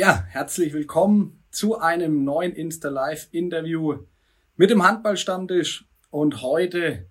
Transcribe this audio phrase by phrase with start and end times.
[0.00, 3.98] Ja, herzlich willkommen zu einem neuen Insta Live Interview
[4.56, 7.10] mit dem Handballstammtisch und heute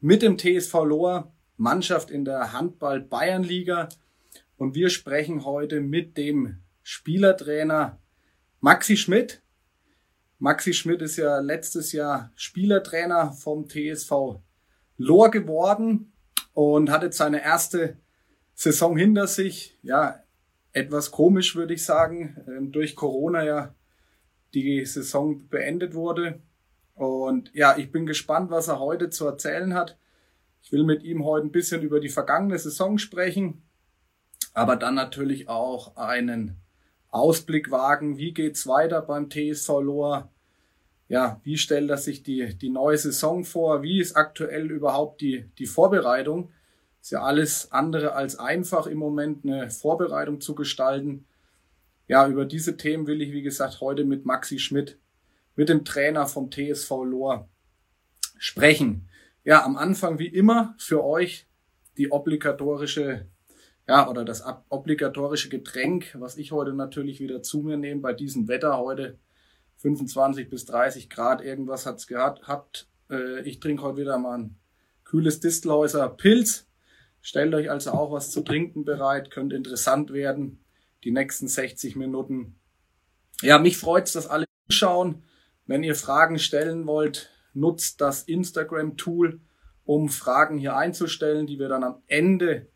[0.00, 3.90] mit dem TSV Lohr, Mannschaft in der Handball Bayernliga.
[4.56, 8.00] Und wir sprechen heute mit dem Spielertrainer
[8.60, 9.42] Maxi Schmidt.
[10.38, 14.40] Maxi Schmidt ist ja letztes Jahr Spielertrainer vom TSV
[14.96, 16.14] Lohr geworden
[16.54, 17.98] und hat jetzt seine erste
[18.54, 19.78] Saison hinter sich.
[19.82, 20.21] Ja,
[20.72, 23.74] etwas komisch, würde ich sagen, ähm, durch Corona ja
[24.54, 26.40] die Saison beendet wurde.
[26.94, 29.96] Und ja, ich bin gespannt, was er heute zu erzählen hat.
[30.62, 33.62] Ich will mit ihm heute ein bisschen über die vergangene Saison sprechen,
[34.54, 36.56] aber dann natürlich auch einen
[37.08, 38.16] Ausblick wagen.
[38.16, 40.30] Wie geht's weiter beim TSV Lohr?
[41.08, 43.82] Ja, wie stellt er sich die, die neue Saison vor?
[43.82, 46.50] Wie ist aktuell überhaupt die, die Vorbereitung?
[47.02, 51.26] Ist ja alles andere als einfach im Moment eine Vorbereitung zu gestalten.
[52.06, 55.00] Ja, über diese Themen will ich, wie gesagt, heute mit Maxi Schmidt,
[55.56, 57.48] mit dem Trainer vom TSV Lohr
[58.38, 59.08] sprechen.
[59.42, 61.48] Ja, am Anfang wie immer für euch
[61.98, 63.26] die obligatorische,
[63.88, 68.46] ja, oder das obligatorische Getränk, was ich heute natürlich wieder zu mir nehme bei diesem
[68.46, 69.18] Wetter heute.
[69.78, 72.88] 25 bis 30 Grad, irgendwas hat's gehabt.
[73.10, 74.56] Äh, ich trinke heute wieder mal ein
[75.02, 76.68] kühles Distelhäuser Pilz.
[77.22, 80.64] Stellt euch also auch was zu trinken bereit, könnte interessant werden.
[81.04, 82.58] Die nächsten 60 Minuten.
[83.40, 85.22] Ja, mich freut's, dass alle zuschauen.
[85.64, 89.40] Wenn ihr Fragen stellen wollt, nutzt das Instagram-Tool,
[89.84, 92.68] um Fragen hier einzustellen, die wir dann am Ende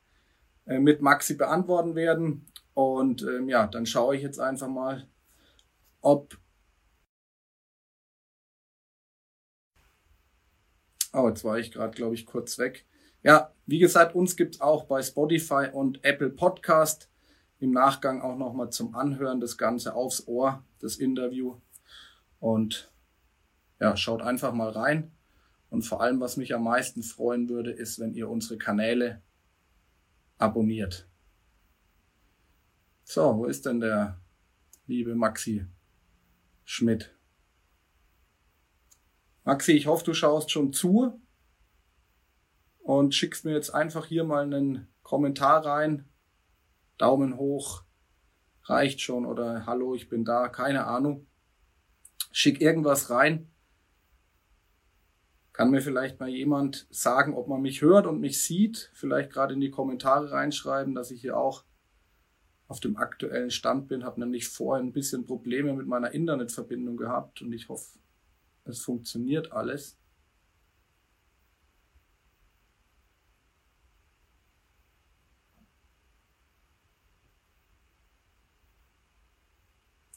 [0.67, 2.47] äh, mit Maxi beantworten werden.
[2.73, 5.09] Und ähm, ja, dann schaue ich jetzt einfach mal,
[6.01, 6.39] ob.
[11.13, 12.87] Oh, jetzt war ich gerade, glaube ich, kurz weg.
[13.23, 17.11] Ja, wie gesagt, uns gibt's auch bei Spotify und Apple Podcast.
[17.59, 21.57] Im Nachgang auch nochmal zum Anhören das Ganze aufs Ohr, das Interview.
[22.39, 22.93] Und
[23.81, 25.11] ja, schaut einfach mal rein.
[25.71, 29.23] Und vor allem, was mich am meisten freuen würde, ist, wenn ihr unsere Kanäle
[30.39, 31.09] abonniert.
[33.05, 34.21] So, wo ist denn der
[34.87, 35.67] liebe Maxi
[36.65, 37.15] Schmidt?
[39.45, 41.21] Maxi, ich hoffe, du schaust schon zu
[42.87, 46.05] und schickst mir jetzt einfach hier mal einen Kommentar rein.
[46.99, 47.83] Daumen hoch
[48.63, 51.27] reicht schon oder Hallo, ich bin da, keine Ahnung.
[52.31, 53.51] Schick irgendwas rein.
[55.53, 58.93] Kann mir vielleicht mal jemand sagen, ob man mich hört und mich sieht?
[58.95, 61.65] Vielleicht gerade in die Kommentare reinschreiben, dass ich hier auch
[62.69, 64.05] auf dem aktuellen Stand bin.
[64.05, 67.99] Habe nämlich vorher ein bisschen Probleme mit meiner Internetverbindung gehabt und ich hoffe,
[68.63, 69.99] es funktioniert alles.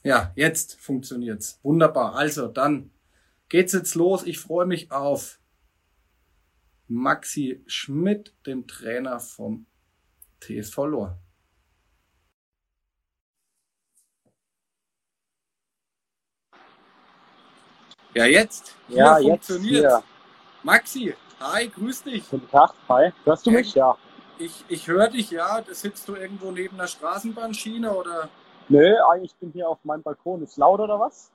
[0.10, 1.60] Ja, jetzt funktioniert's.
[1.62, 2.16] Wunderbar.
[2.16, 2.90] Also, dann
[3.48, 4.24] geht's jetzt los.
[4.24, 5.40] Ich freue mich auf
[6.88, 9.68] Maxi Schmidt, den Trainer vom
[10.42, 11.20] TSV Lohr.
[18.16, 18.76] Ja, jetzt.
[18.88, 20.04] ja, jetzt funktioniert.
[20.64, 22.28] Maxi, hi, grüß dich.
[22.32, 23.12] Guten Tag, hi.
[23.26, 23.76] Hörst du mich?
[23.76, 23.96] Ja.
[24.40, 25.64] Ich, ich höre dich, ja.
[25.70, 28.28] Sitzt du irgendwo neben der Straßenbahnschiene oder?
[28.70, 30.44] Nö, eigentlich bin ich hier auf meinem Balkon.
[30.44, 31.32] Ist laut oder was?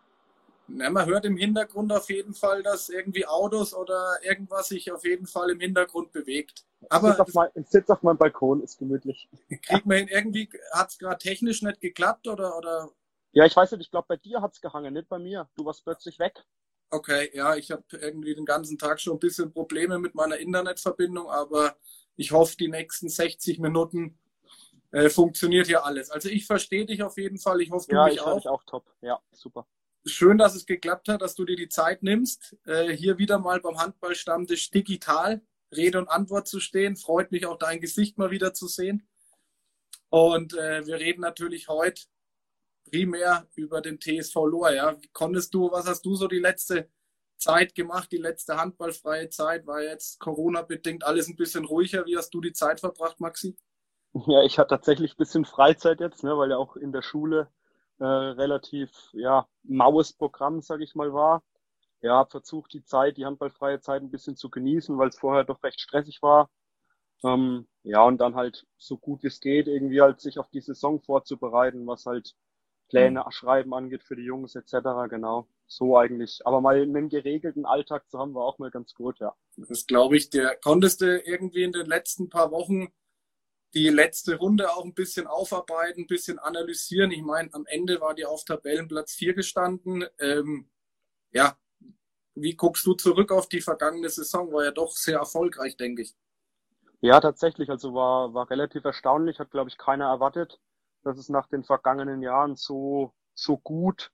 [0.67, 5.05] Na, man hört im Hintergrund auf jeden Fall, dass irgendwie Autos oder irgendwas sich auf
[5.05, 6.65] jeden Fall im Hintergrund bewegt.
[6.89, 9.29] Aber ich sitze auf, sitz auf, meinem Balkon, ist gemütlich.
[9.63, 12.91] Kriegt man hin, irgendwie hat es gerade technisch nicht geklappt oder, oder?
[13.33, 15.49] Ja, ich weiß nicht, ich glaube bei dir hat es gehangen, nicht bei mir.
[15.57, 16.45] Du warst plötzlich weg.
[16.91, 21.29] Okay, ja, ich habe irgendwie den ganzen Tag schon ein bisschen Probleme mit meiner Internetverbindung,
[21.29, 21.75] aber
[22.17, 24.19] ich hoffe, die nächsten 60 Minuten
[24.95, 26.11] äh, funktioniert hier alles.
[26.11, 27.61] Also ich verstehe dich auf jeden Fall.
[27.61, 28.37] Ich hoffe, du ja, mich ich auch.
[28.37, 28.89] Dich auch top.
[29.01, 29.67] Ja, super.
[30.07, 33.61] Schön, dass es geklappt hat, dass du dir die Zeit nimmst, äh, hier wieder mal
[33.61, 35.43] beim Handballstammtisch digital
[35.75, 36.95] Rede und Antwort zu stehen.
[36.95, 39.09] Freut mich auch dein Gesicht mal wieder zu sehen.
[40.11, 42.03] Und äh, wir reden natürlich heute
[42.89, 44.73] primär über den TSV Lohr.
[44.73, 44.97] Ja.
[45.13, 46.89] Konntest du, was hast du so die letzte
[47.37, 49.67] Zeit gemacht, die letzte handballfreie Zeit?
[49.67, 52.07] War jetzt Corona-bedingt alles ein bisschen ruhiger.
[52.07, 53.57] Wie hast du die Zeit verbracht, Maxi?
[54.27, 57.49] Ja, ich hatte tatsächlich ein bisschen Freizeit jetzt, ne, weil ja auch in der Schule
[57.99, 61.43] äh, relativ ja, maues Programm, sag ich mal, war.
[62.01, 65.45] Ja, habe versucht, die Zeit, die handballfreie Zeit ein bisschen zu genießen, weil es vorher
[65.45, 66.51] doch recht stressig war.
[67.25, 70.61] Ähm, ja, und dann halt so gut wie es geht, irgendwie halt sich auf die
[70.61, 72.37] Saison vorzubereiten, was halt
[72.89, 73.31] Pläne mhm.
[73.31, 75.09] schreiben angeht für die Jungs etc.
[75.09, 76.47] Genau, so eigentlich.
[76.47, 79.35] Aber mal einen geregelten Alltag zu haben, war auch mal ganz gut, ja.
[79.57, 80.57] Das glaube ich dir.
[80.63, 82.93] Konntest du irgendwie in den letzten paar Wochen
[83.75, 87.11] die letzte Runde auch ein bisschen aufarbeiten, ein bisschen analysieren.
[87.11, 90.05] Ich meine, am Ende war die auf Tabellenplatz 4 gestanden.
[90.19, 90.71] Ähm,
[91.33, 91.57] ja,
[92.35, 94.53] wie guckst du zurück auf die vergangene Saison?
[94.53, 96.15] War ja doch sehr erfolgreich, denke ich.
[97.01, 97.69] Ja, tatsächlich.
[97.71, 99.39] Also war, war relativ erstaunlich.
[99.39, 100.61] Hat, glaube ich, keiner erwartet,
[101.03, 104.11] dass es nach den vergangenen Jahren so, so gut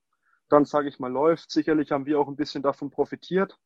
[0.48, 1.50] dann, sage ich mal, läuft.
[1.50, 3.56] Sicherlich haben wir auch ein bisschen davon profitiert,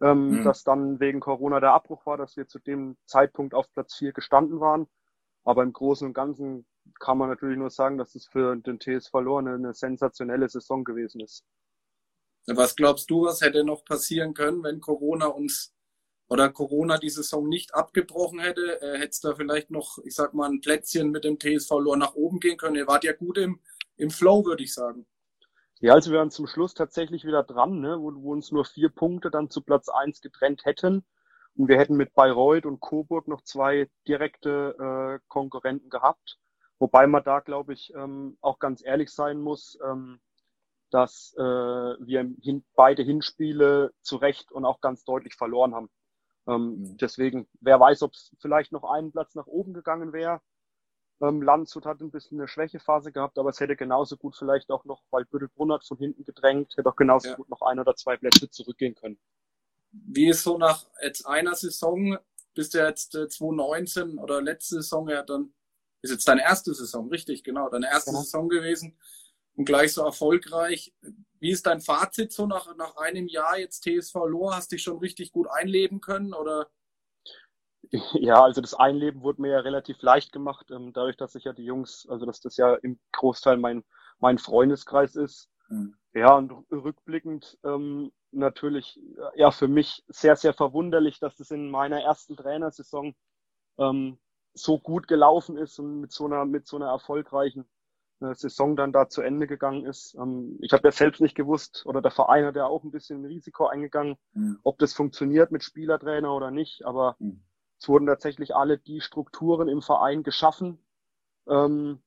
[0.00, 0.44] ähm, mhm.
[0.44, 4.12] dass dann wegen Corona der Abbruch war, dass wir zu dem Zeitpunkt auf Platz 4
[4.12, 4.86] gestanden waren.
[5.44, 6.66] Aber im Großen und Ganzen
[7.00, 11.20] kann man natürlich nur sagen, dass es für den TS verloren eine sensationelle Saison gewesen
[11.20, 11.44] ist.
[12.46, 15.72] Was glaubst du, was hätte noch passieren können, wenn Corona uns
[16.28, 18.80] oder Corona die Saison nicht abgebrochen hätte?
[18.80, 21.96] Äh, hätte es da vielleicht noch, ich sag mal, ein Plätzchen mit dem TSV Lohr
[21.96, 22.76] nach oben gehen können?
[22.76, 23.60] Ihr wart ja gut im,
[23.96, 25.06] im Flow, würde ich sagen.
[25.78, 28.88] Ja, also wir waren zum Schluss tatsächlich wieder dran, ne, wo, wo uns nur vier
[28.88, 31.04] Punkte dann zu Platz eins getrennt hätten.
[31.56, 36.38] Und wir hätten mit Bayreuth und Coburg noch zwei direkte äh, Konkurrenten gehabt.
[36.78, 40.20] Wobei man da, glaube ich, ähm, auch ganz ehrlich sein muss, ähm,
[40.90, 45.90] dass äh, wir hin, beide Hinspiele zu Recht und auch ganz deutlich verloren haben.
[46.48, 46.96] Ähm, mhm.
[46.96, 50.40] Deswegen, wer weiß, ob es vielleicht noch einen Platz nach oben gegangen wäre.
[51.20, 54.84] Ähm, Landshut hat ein bisschen eine Schwächephase gehabt, aber es hätte genauso gut vielleicht auch
[54.84, 57.34] noch, weil Büttelbrunn hat von hinten gedrängt, hätte auch genauso ja.
[57.36, 59.18] gut noch ein oder zwei Plätze zurückgehen können
[59.92, 62.18] wie ist so nach jetzt einer Saison,
[62.54, 65.52] bist du jetzt äh, 2019 oder letzte Saison ja dann,
[66.02, 68.22] ist jetzt deine erste Saison, richtig, genau, deine erste genau.
[68.22, 68.98] Saison gewesen
[69.54, 70.92] und gleich so erfolgreich.
[71.38, 74.56] Wie ist dein Fazit so nach, nach einem Jahr jetzt TSV Lohr?
[74.56, 76.68] Hast dich schon richtig gut einleben können oder?
[78.14, 81.52] Ja, also das Einleben wurde mir ja relativ leicht gemacht, ähm, dadurch, dass ich ja
[81.52, 83.84] die Jungs, also dass das ja im Großteil mein,
[84.18, 85.50] mein Freundeskreis ist.
[85.68, 85.94] Mhm.
[86.14, 88.98] Ja, und rückblickend ähm, natürlich
[89.34, 93.14] ja für mich sehr, sehr verwunderlich, dass das in meiner ersten Trainersaison
[93.78, 94.18] ähm,
[94.54, 97.66] so gut gelaufen ist und mit so einer, mit so einer erfolgreichen
[98.20, 100.14] äh, Saison dann da zu Ende gegangen ist.
[100.14, 103.24] Ähm, ich habe ja selbst nicht gewusst, oder der Verein hat ja auch ein bisschen
[103.24, 104.58] Risiko eingegangen, mhm.
[104.62, 107.42] ob das funktioniert mit Spielertrainer oder nicht, aber mhm.
[107.80, 110.78] es wurden tatsächlich alle die Strukturen im Verein geschaffen,
[111.48, 112.02] ähm,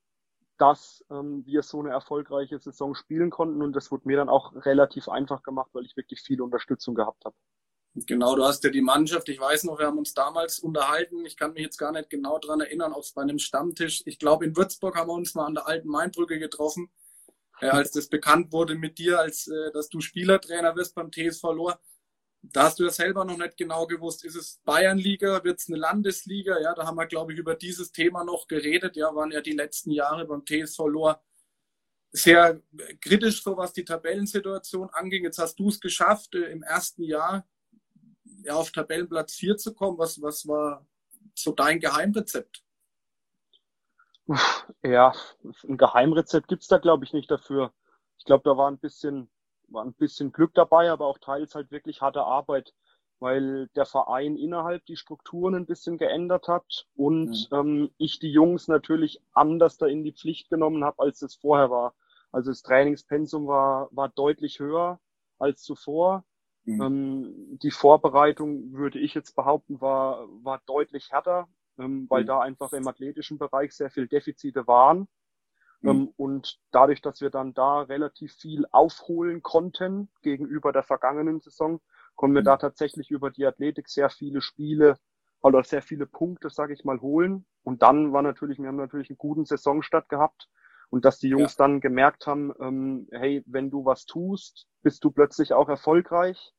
[0.58, 3.62] dass ähm, wir so eine erfolgreiche Saison spielen konnten.
[3.62, 7.24] Und das wurde mir dann auch relativ einfach gemacht, weil ich wirklich viel Unterstützung gehabt
[7.24, 7.36] habe.
[8.04, 11.36] Genau, du hast ja die Mannschaft, ich weiß noch, wir haben uns damals unterhalten, ich
[11.38, 14.44] kann mich jetzt gar nicht genau dran erinnern, ob es bei einem Stammtisch, ich glaube
[14.44, 16.90] in Würzburg haben wir uns mal an der alten Mainbrücke getroffen,
[17.60, 21.42] äh, als das bekannt wurde mit dir, als äh, dass du Spielertrainer wirst beim TSV
[21.44, 21.80] Lohr
[22.52, 25.78] da hast du ja selber noch nicht genau gewusst, ist es Bayernliga, wird es eine
[25.78, 26.58] Landesliga?
[26.60, 28.96] Ja, da haben wir, glaube ich, über dieses Thema noch geredet.
[28.96, 31.22] Ja, waren ja die letzten Jahre beim TSV Lohr
[32.12, 32.60] sehr
[33.00, 35.24] kritisch, so was die Tabellensituation anging.
[35.24, 37.46] Jetzt hast du es geschafft, äh, im ersten Jahr
[38.44, 39.98] ja, auf Tabellenplatz 4 zu kommen.
[39.98, 40.86] Was, was war
[41.34, 42.62] so dein Geheimrezept?
[44.82, 45.12] Ja,
[45.68, 47.72] ein Geheimrezept gibt's da, glaube ich, nicht dafür.
[48.18, 49.30] Ich glaube, da war ein bisschen
[49.68, 52.74] war ein bisschen Glück dabei, aber auch teils halt wirklich harte Arbeit,
[53.18, 57.56] weil der Verein innerhalb die Strukturen ein bisschen geändert hat und mhm.
[57.56, 61.70] ähm, ich die Jungs natürlich anders da in die Pflicht genommen habe, als es vorher
[61.70, 61.94] war.
[62.32, 65.00] Also das Trainingspensum war, war deutlich höher
[65.38, 66.24] als zuvor.
[66.64, 66.82] Mhm.
[66.82, 71.48] Ähm, die Vorbereitung, würde ich jetzt behaupten, war, war deutlich härter,
[71.78, 72.26] ähm, weil mhm.
[72.26, 75.08] da einfach im athletischen Bereich sehr viel Defizite waren.
[75.80, 75.90] Mhm.
[75.90, 81.80] Ähm, und dadurch, dass wir dann da relativ viel aufholen konnten gegenüber der vergangenen Saison,
[82.14, 82.46] konnten wir mhm.
[82.46, 84.98] da tatsächlich über die Athletik sehr viele Spiele
[85.42, 87.46] oder sehr viele Punkte, sage ich mal, holen.
[87.62, 90.48] Und dann war natürlich, wir haben natürlich einen guten Saisonstart gehabt
[90.88, 91.64] und dass die Jungs ja.
[91.64, 96.52] dann gemerkt haben, ähm, hey, wenn du was tust, bist du plötzlich auch erfolgreich.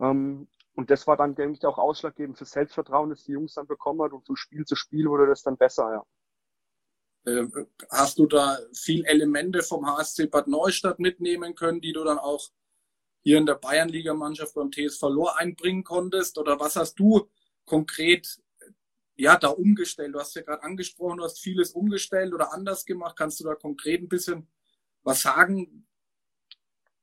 [0.00, 3.66] Ähm, und das war dann, denke ich, auch ausschlaggebend für Selbstvertrauen, das die Jungs dann
[3.66, 6.04] bekommen hat und von Spiel zu Spiel wurde das dann besser, ja.
[7.24, 7.44] Äh,
[7.90, 12.50] hast du da viel Elemente vom HSC Bad Neustadt mitnehmen können, die du dann auch
[13.22, 16.38] hier in der Bayernligamannschaft beim TSV Lohr einbringen konntest?
[16.38, 17.28] Oder was hast du
[17.64, 18.40] konkret
[19.16, 20.14] ja, da umgestellt?
[20.14, 23.16] Du hast ja gerade angesprochen, du hast vieles umgestellt oder anders gemacht.
[23.16, 24.48] Kannst du da konkret ein bisschen
[25.02, 25.86] was sagen?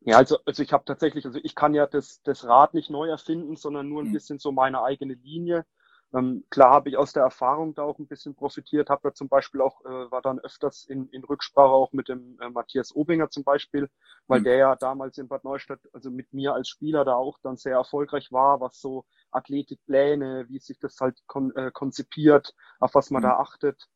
[0.01, 3.09] Ja, also, also ich habe tatsächlich, also ich kann ja das, das Rad nicht neu
[3.09, 4.13] erfinden, sondern nur ein hm.
[4.13, 5.65] bisschen so meine eigene Linie.
[6.13, 9.29] Ähm, klar habe ich aus der Erfahrung da auch ein bisschen profitiert, habe da zum
[9.29, 13.29] Beispiel auch, äh, war dann öfters in, in Rücksprache auch mit dem äh, Matthias Obinger
[13.29, 13.89] zum Beispiel,
[14.27, 14.45] weil mhm.
[14.45, 17.73] der ja damals in Bad Neustadt, also mit mir als Spieler da auch dann sehr
[17.73, 23.21] erfolgreich war, was so Athletikpläne, wie sich das halt kon äh, konzipiert, auf was man
[23.21, 23.27] mhm.
[23.27, 23.87] da achtet.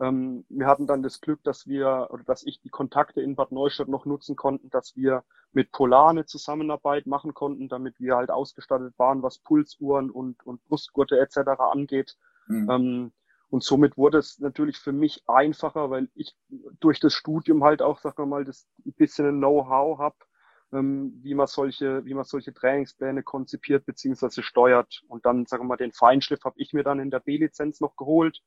[0.00, 3.52] Ähm, wir hatten dann das Glück, dass wir oder dass ich die Kontakte in Bad
[3.52, 8.30] Neustadt noch nutzen konnten, dass wir mit Polar eine Zusammenarbeit machen konnten, damit wir halt
[8.30, 11.38] ausgestattet waren, was Pulsuhren und, und Brustgurte etc.
[11.58, 12.16] angeht.
[12.46, 12.70] Mhm.
[12.70, 13.12] Ähm,
[13.48, 16.36] Und somit wurde es natürlich für mich einfacher, weil ich
[16.80, 20.16] durch das Studium halt auch, wir mal, das ein bisschen Know-how habe,
[20.72, 24.42] ähm, wie man solche, wie man solche Trainingspläne konzipiert bzw.
[24.42, 25.02] steuert.
[25.08, 27.96] Und dann, sagen wir mal, den Feinschliff habe ich mir dann in der B-Lizenz noch
[27.96, 28.42] geholt,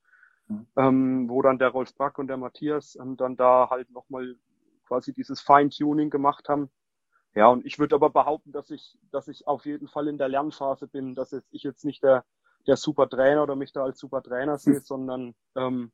[0.50, 0.68] mhm.
[0.76, 4.36] ähm, wo dann der Rolf Brack und der Matthias ähm, dann da halt nochmal
[4.86, 6.70] quasi dieses Feintuning gemacht haben.
[7.36, 10.30] Ja, und ich würde aber behaupten, dass ich, dass ich auf jeden Fall in der
[10.30, 12.26] Lernphase bin, dass jetzt, ich jetzt nicht der,
[12.68, 14.84] der super Trainer oder mich da als super Trainer sehe, hm.
[14.84, 15.92] sondern ähm,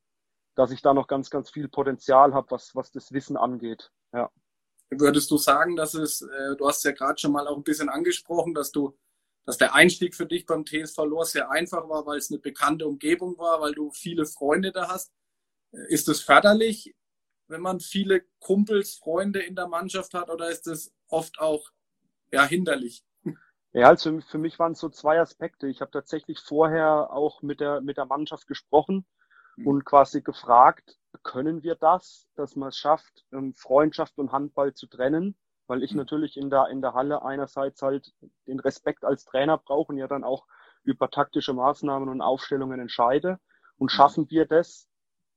[0.55, 3.91] dass ich da noch ganz, ganz viel Potenzial habe, was, was das Wissen angeht.
[4.13, 4.31] Ja.
[4.89, 7.89] Würdest du sagen, dass es, äh, du hast ja gerade schon mal auch ein bisschen
[7.89, 8.97] angesprochen, dass du,
[9.45, 12.87] dass der Einstieg für dich beim TSV Lohr sehr einfach war, weil es eine bekannte
[12.87, 15.13] Umgebung war, weil du viele Freunde da hast.
[15.89, 16.95] Ist es förderlich,
[17.47, 21.69] wenn man viele Kumpels, Freunde in der Mannschaft hat, oder ist es oft auch
[22.31, 23.03] ja, hinderlich?
[23.73, 25.67] Ja, also für mich waren es so zwei Aspekte.
[25.67, 29.05] Ich habe tatsächlich vorher auch mit der, mit der Mannschaft gesprochen
[29.57, 29.67] mhm.
[29.67, 34.87] und quasi gefragt, können wir das, dass man es schafft, ähm, Freundschaft und Handball zu
[34.87, 35.35] trennen?
[35.67, 35.99] Weil ich mhm.
[35.99, 38.13] natürlich in der, in der Halle einerseits halt
[38.47, 40.45] den Respekt als Trainer brauche und ja dann auch
[40.83, 43.39] über taktische Maßnahmen und Aufstellungen entscheide.
[43.77, 43.95] Und hm.
[43.95, 44.87] schaffen wir das,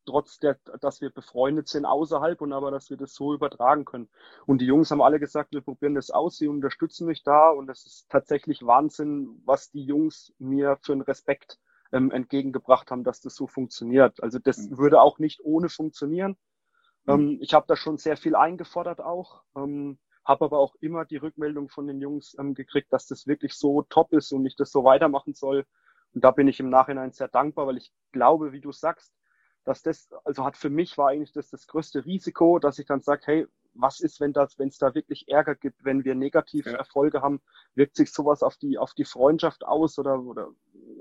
[0.08, 4.08] trotz der, dass wir befreundet sind außerhalb und aber, dass wir das so übertragen können.
[4.46, 7.66] Und die Jungs haben alle gesagt, wir probieren das aus, sie unterstützen mich da und
[7.66, 11.58] das ist tatsächlich Wahnsinn, was die Jungs mir für einen Respekt
[11.92, 14.22] ähm, entgegengebracht haben, dass das so funktioniert.
[14.22, 14.78] Also das mhm.
[14.78, 16.36] würde auch nicht ohne funktionieren.
[17.04, 17.12] Mhm.
[17.12, 21.16] Ähm, ich habe da schon sehr viel eingefordert auch, ähm, habe aber auch immer die
[21.16, 24.70] Rückmeldung von den Jungs ähm, gekriegt, dass das wirklich so top ist und ich das
[24.70, 25.64] so weitermachen soll.
[26.14, 29.12] Und da bin ich im Nachhinein sehr dankbar, weil ich glaube, wie du sagst,
[29.64, 33.00] dass das, also hat für mich war eigentlich das das größte Risiko, dass ich dann
[33.00, 36.70] sage, hey, was ist, wenn das, wenn es da wirklich Ärger gibt, wenn wir negative
[36.70, 36.76] ja.
[36.76, 37.40] Erfolge haben,
[37.74, 40.48] wirkt sich sowas auf die, auf die Freundschaft aus oder, oder,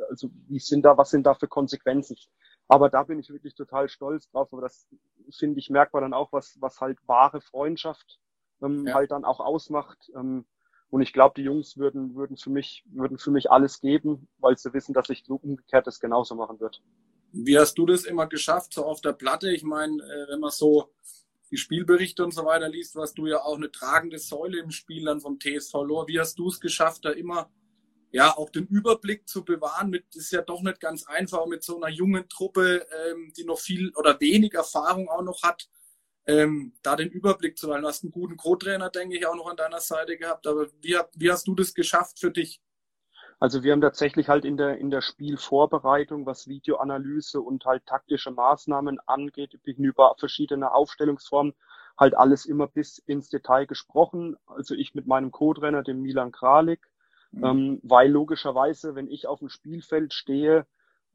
[0.10, 2.17] also wie sind da, was sind da für Konsequenzen?
[2.67, 4.88] Aber da bin ich wirklich total stolz drauf, aber das
[5.31, 8.19] finde ich merkbar dann auch, was, was halt wahre Freundschaft
[8.62, 8.94] ähm, ja.
[8.94, 10.12] halt dann auch ausmacht.
[10.16, 10.46] Ähm,
[10.90, 14.58] und ich glaube, die Jungs würden, würden für mich, würden für mich alles geben, weil
[14.58, 16.82] sie wissen, dass ich so umgekehrt das genauso machen wird.
[17.34, 19.52] Wie hast du das immer geschafft, so auf der Platte?
[19.52, 20.94] Ich meine, äh, wenn man so
[21.52, 25.06] die Spielberichte und so weiter liest, warst du ja auch eine tragende Säule im Spiel
[25.06, 26.08] dann vom TSV Lohr.
[26.08, 27.50] Wie hast du es geschafft, da immer
[28.12, 29.90] ja auch den Überblick zu bewahren?
[29.90, 33.60] Mit ist ja doch nicht ganz einfach mit so einer jungen Truppe, ähm, die noch
[33.60, 35.70] viel oder wenig Erfahrung auch noch hat,
[36.27, 37.84] ähm, da den Überblick zu halten.
[37.84, 40.46] Du hast einen guten Co-Trainer, denke ich, auch noch an deiner Seite gehabt.
[40.46, 42.62] Aber wie, wie hast du das geschafft für dich?
[43.39, 48.31] Also wir haben tatsächlich halt in der, in der Spielvorbereitung, was Videoanalyse und halt taktische
[48.31, 51.53] Maßnahmen angeht, über verschiedene Aufstellungsformen,
[51.98, 54.38] halt alles immer bis ins Detail gesprochen.
[54.48, 56.89] Also ich mit meinem Co-Trainer, dem Milan Kralik,
[57.31, 57.46] mhm.
[57.46, 60.65] ähm, weil logischerweise, wenn ich auf dem Spielfeld stehe,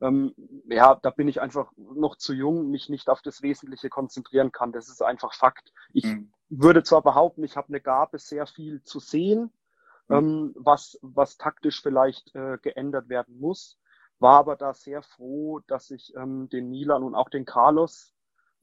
[0.02, 0.34] ähm,
[0.66, 4.72] ja, da bin ich einfach noch zu jung, mich nicht auf das Wesentliche konzentrieren kann.
[4.72, 5.72] Das ist einfach Fakt.
[5.92, 6.32] Ich mhm.
[6.50, 9.52] würde zwar behaupten, ich habe eine Gabe, sehr viel zu sehen,
[10.08, 10.16] Mhm.
[10.16, 13.78] ähm, was, was taktisch vielleicht äh, geändert werden muss.
[14.18, 18.14] War aber da sehr froh, dass ich ähm, den Milan und auch den Carlos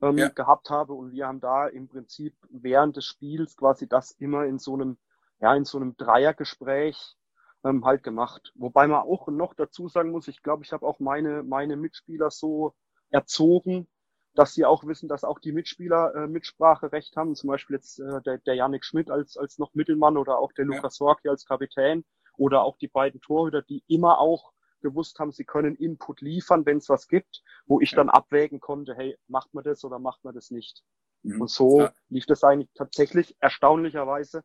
[0.01, 0.29] ähm, ja.
[0.29, 4.59] gehabt habe und wir haben da im Prinzip während des Spiels quasi das immer in
[4.59, 4.97] so einem,
[5.41, 7.17] ja, in so einem Dreiergespräch
[7.63, 8.51] ähm, halt gemacht.
[8.55, 12.31] Wobei man auch noch dazu sagen muss, ich glaube, ich habe auch meine, meine Mitspieler
[12.31, 12.73] so
[13.09, 13.87] erzogen,
[14.35, 17.35] dass sie auch wissen, dass auch die Mitspieler äh, Mitspracherecht haben.
[17.35, 20.65] Zum Beispiel jetzt äh, der, der Yannick Schmidt als, als noch Mittelmann oder auch der
[20.65, 20.75] ja.
[20.75, 22.05] Lukas Sorki als Kapitän
[22.37, 26.77] oder auch die beiden Torhüter, die immer auch gewusst haben, sie können Input liefern, wenn
[26.77, 27.97] es was gibt, wo ich ja.
[27.97, 30.83] dann abwägen konnte, hey, macht man das oder macht man das nicht?
[31.23, 31.41] Mhm.
[31.41, 31.93] Und so ja.
[32.07, 34.43] lief das eigentlich tatsächlich erstaunlicherweise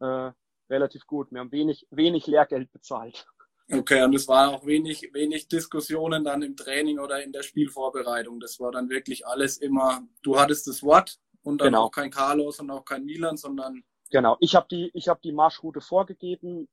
[0.00, 0.32] äh,
[0.70, 1.30] relativ gut.
[1.30, 3.26] Wir haben wenig, wenig Lehrgeld bezahlt.
[3.70, 8.38] Okay, und es war auch wenig, wenig Diskussionen dann im Training oder in der Spielvorbereitung.
[8.38, 11.84] Das war dann wirklich alles immer, du hattest das Wort und dann genau.
[11.84, 13.82] auch kein Carlos und auch kein Milan, sondern.
[14.10, 16.68] Genau, ich habe die, ich habe die Marschroute vorgegeben.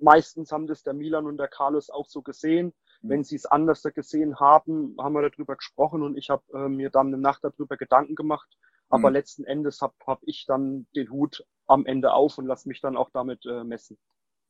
[0.00, 2.74] Meistens haben das der Milan und der Carlos auch so gesehen.
[3.02, 3.08] Mhm.
[3.08, 6.90] Wenn sie es anders gesehen haben, haben wir darüber gesprochen und ich habe äh, mir
[6.90, 8.48] dann eine Nacht darüber Gedanken gemacht.
[8.88, 9.14] Aber mhm.
[9.14, 12.96] letzten Endes habe hab ich dann den Hut am Ende auf und lass mich dann
[12.96, 13.98] auch damit äh, messen.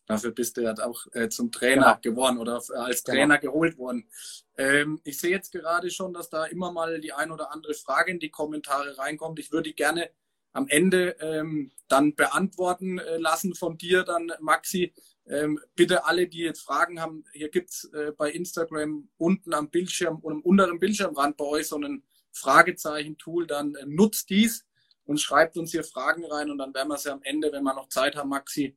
[0.06, 2.14] Dafür bist du ja auch äh, zum Trainer genau.
[2.14, 3.18] geworden oder äh, als genau.
[3.18, 3.52] Trainer genau.
[3.52, 4.08] geholt worden.
[4.56, 8.12] Ähm, ich sehe jetzt gerade schon, dass da immer mal die ein oder andere Frage
[8.12, 9.38] in die Kommentare reinkommt.
[9.38, 10.10] Ich würde die gerne
[10.52, 14.94] am Ende ähm, dann beantworten äh, lassen von dir, dann Maxi.
[15.26, 20.20] Ähm, bitte alle, die jetzt Fragen haben, hier gibt's äh, bei Instagram unten am Bildschirm
[20.20, 24.64] und am unteren Bildschirmrand bei euch so ein Fragezeichen-Tool, dann äh, nutzt dies
[25.08, 27.74] und schreibt uns hier Fragen rein und dann werden wir sie am Ende, wenn wir
[27.74, 28.76] noch Zeit haben, Maxi,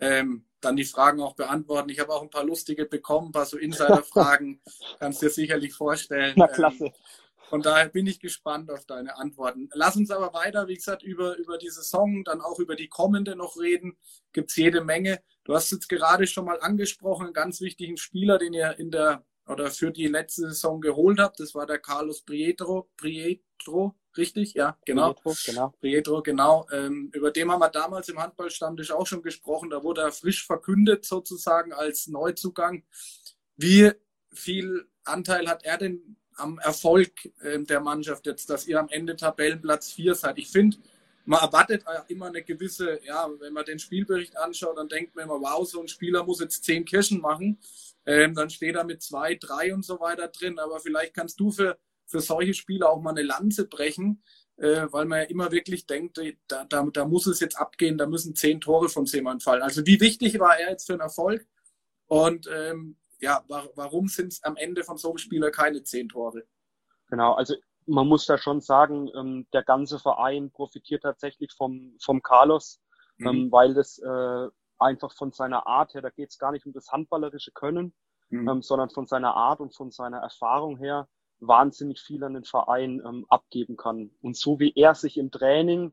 [0.00, 1.90] ähm, dann die Fragen auch beantworten.
[1.90, 4.62] Ich habe auch ein paar lustige bekommen, ein paar so Insider-Fragen,
[4.98, 6.32] kannst dir sicherlich vorstellen.
[6.36, 6.86] Na klasse.
[6.86, 6.92] Ähm,
[7.50, 9.68] von daher bin ich gespannt auf deine Antworten.
[9.72, 13.36] Lass uns aber weiter, wie gesagt, über, über die Saison, dann auch über die kommende
[13.36, 13.96] noch reden.
[14.32, 15.22] Gibt es jede Menge.
[15.44, 19.24] Du hast jetzt gerade schon mal angesprochen, einen ganz wichtigen Spieler, den ihr in der
[19.46, 21.38] oder für die letzte Saison geholt habt.
[21.38, 22.88] Das war der Carlos Prietro.
[22.96, 24.54] Prietro, richtig?
[24.54, 25.12] Ja, genau.
[25.12, 25.74] Prietro, genau.
[25.80, 26.66] Prietro, genau.
[26.72, 29.70] Ähm, über den haben wir damals im Handballstammtisch auch schon gesprochen.
[29.70, 32.84] Da wurde er frisch verkündet sozusagen als Neuzugang.
[33.56, 33.90] Wie
[34.32, 39.16] viel Anteil hat er denn am Erfolg äh, der Mannschaft jetzt, dass ihr am Ende
[39.16, 40.38] Tabellenplatz 4 seid?
[40.38, 40.76] Ich finde,
[41.26, 45.40] man erwartet immer eine gewisse, ja, wenn man den Spielbericht anschaut, dann denkt man immer,
[45.40, 47.58] wow, so ein Spieler muss jetzt zehn Kirschen machen.
[48.06, 50.58] Ähm, dann steht er mit zwei, drei und so weiter drin.
[50.60, 51.76] Aber vielleicht kannst du für,
[52.06, 54.22] für solche Spieler auch mal eine Lanze brechen,
[54.56, 58.06] äh, weil man ja immer wirklich denkt, da, da, da muss es jetzt abgehen, da
[58.06, 59.62] müssen zehn Tore von jemand fallen.
[59.62, 61.46] Also wie wichtig war er jetzt für den Erfolg?
[62.06, 66.08] Und ähm, ja, wa warum sind es am Ende von so einem Spieler keine zehn
[66.08, 66.44] Tore?
[67.08, 67.54] Genau, also
[67.86, 72.80] man muss da schon sagen, ähm, der ganze Verein profitiert tatsächlich vom, vom Carlos,
[73.18, 73.26] mhm.
[73.26, 74.48] ähm, weil das äh,
[74.78, 77.94] einfach von seiner Art her, da geht es gar nicht um das handballerische Können,
[78.30, 78.48] mhm.
[78.48, 81.08] ähm, sondern von seiner Art und von seiner Erfahrung her
[81.40, 84.10] wahnsinnig viel an den Verein ähm, abgeben kann.
[84.22, 85.92] Und so wie er sich im Training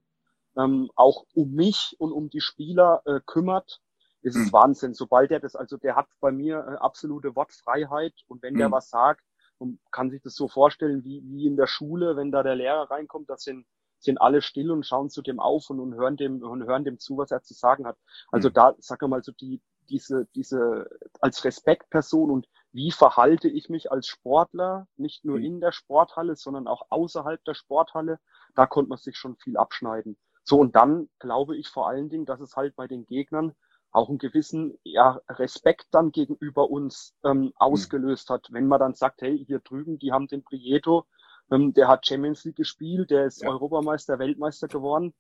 [0.58, 3.82] ähm, auch um mich und um die Spieler äh, kümmert,
[4.22, 4.44] ist mhm.
[4.44, 4.94] es Wahnsinn.
[4.94, 8.60] Sobald er das, also der hat bei mir äh, absolute Wortfreiheit und wenn mhm.
[8.60, 9.24] der was sagt,
[9.60, 12.90] und kann sich das so vorstellen wie, wie in der Schule, wenn da der Lehrer
[12.90, 13.66] reinkommt, das sind
[14.00, 17.00] sind alle still und schauen zu dem auf und, und hören dem und hören dem
[17.00, 17.98] zu, was er zu sagen hat.
[18.34, 18.54] Also mhm.
[18.54, 20.90] da, sag mal so die diese diese
[21.22, 25.46] als Respektperson und wie verhalte ich mich als Sportler, nicht nur mhm.
[25.46, 28.20] in der Sporthalle, sondern auch außerhalb der Sporthalle,
[28.56, 30.18] da konnte man sich schon viel abschneiden.
[30.44, 33.54] So und dann glaube ich vor allen Dingen, dass es halt bei den Gegnern
[33.92, 37.54] auch einen gewissen ja, Respekt dann gegenüber uns ähm, mhm.
[37.56, 41.06] ausgelöst hat, wenn man dann sagt, hey, hier drüben, die haben den Prieto,
[41.52, 43.50] ähm, der hat Champions League gespielt, der ist ja.
[43.50, 45.14] Europameister, Weltmeister geworden.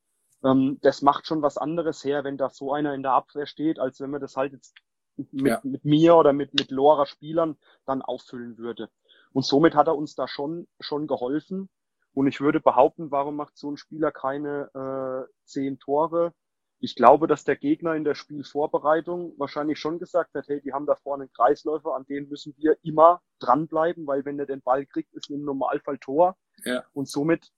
[0.43, 3.77] Ähm, das macht schon was anderes her, wenn da so einer in der Abwehr steht,
[3.77, 4.73] als wenn man das halt jetzt
[5.17, 5.59] mit, ja.
[5.63, 8.89] mit mir oder mit, mit Lora Spielern dann auffüllen würde.
[9.31, 11.69] Und somit hat er uns da schon, schon geholfen.
[12.13, 16.33] Und ich würde behaupten, warum macht so ein Spieler keine äh, zehn Tore?
[16.79, 20.85] Ich glaube, dass der Gegner in der Spielvorbereitung wahrscheinlich schon gesagt hat, hey, die haben
[20.85, 24.85] da vorne einen Kreisläufer, an dem müssen wir immer dranbleiben, weil wenn er den Ball
[24.85, 26.35] kriegt, ist im Normalfall Tor.
[26.65, 26.83] Ja.
[26.91, 27.51] Und somit,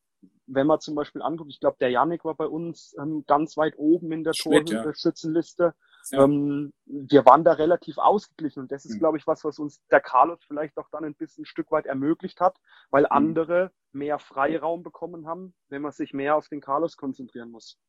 [0.45, 3.73] wenn man zum Beispiel anguckt, ich glaube, der Janik war bei uns ähm, ganz weit
[3.77, 5.63] oben in der Torschützenliste.
[5.63, 5.73] Ja.
[6.11, 8.99] Ähm, wir waren da relativ ausgeglichen und das ist, mhm.
[8.99, 11.85] glaube ich, was, was uns der Carlos vielleicht auch dann ein bisschen ein Stück weit
[11.85, 12.57] ermöglicht hat,
[12.91, 13.11] weil mhm.
[13.11, 17.79] andere mehr Freiraum bekommen haben, wenn man sich mehr auf den Carlos konzentrieren muss.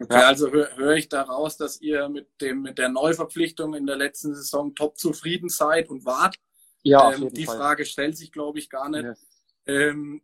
[0.00, 0.26] Okay, ja.
[0.26, 4.34] also höre hör ich daraus, dass ihr mit dem mit der Neuverpflichtung in der letzten
[4.34, 6.36] Saison top zufrieden seid und wart.
[6.82, 7.58] Ja, ähm, die Fall.
[7.58, 9.04] Frage stellt sich, glaube ich, gar nicht.
[9.04, 9.14] Ja.
[9.66, 10.22] Ähm,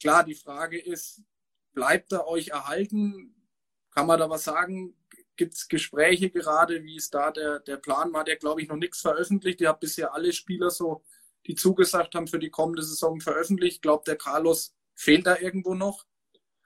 [0.00, 1.22] klar, die Frage ist,
[1.72, 3.34] bleibt er euch erhalten?
[3.90, 4.96] Kann man da was sagen?
[5.36, 6.82] Gibt es Gespräche gerade?
[6.82, 8.10] Wie ist da der, der Plan?
[8.10, 9.60] Man hat ja, glaube ich, noch nichts veröffentlicht.
[9.60, 11.02] Ihr habt bisher alle Spieler so,
[11.46, 13.82] die zugesagt haben, für die kommende Saison veröffentlicht.
[13.82, 16.04] Glaubt der Carlos fehlt da irgendwo noch?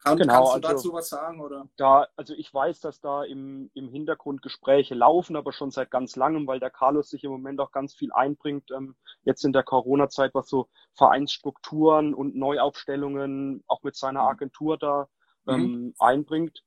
[0.04, 1.40] Kann, genau, kannst du also, dazu was sagen?
[1.40, 1.66] Oder?
[1.78, 6.14] Da, also ich weiß, dass da im, im Hintergrund Gespräche laufen, aber schon seit ganz
[6.14, 9.62] langem, weil der Carlos sich im Moment auch ganz viel einbringt, ähm, jetzt in der
[9.62, 14.28] Corona-Zeit, was so Vereinsstrukturen und Neuaufstellungen auch mit seiner mhm.
[14.28, 15.08] Agentur da
[15.48, 15.94] ähm, mhm.
[15.98, 16.62] einbringt.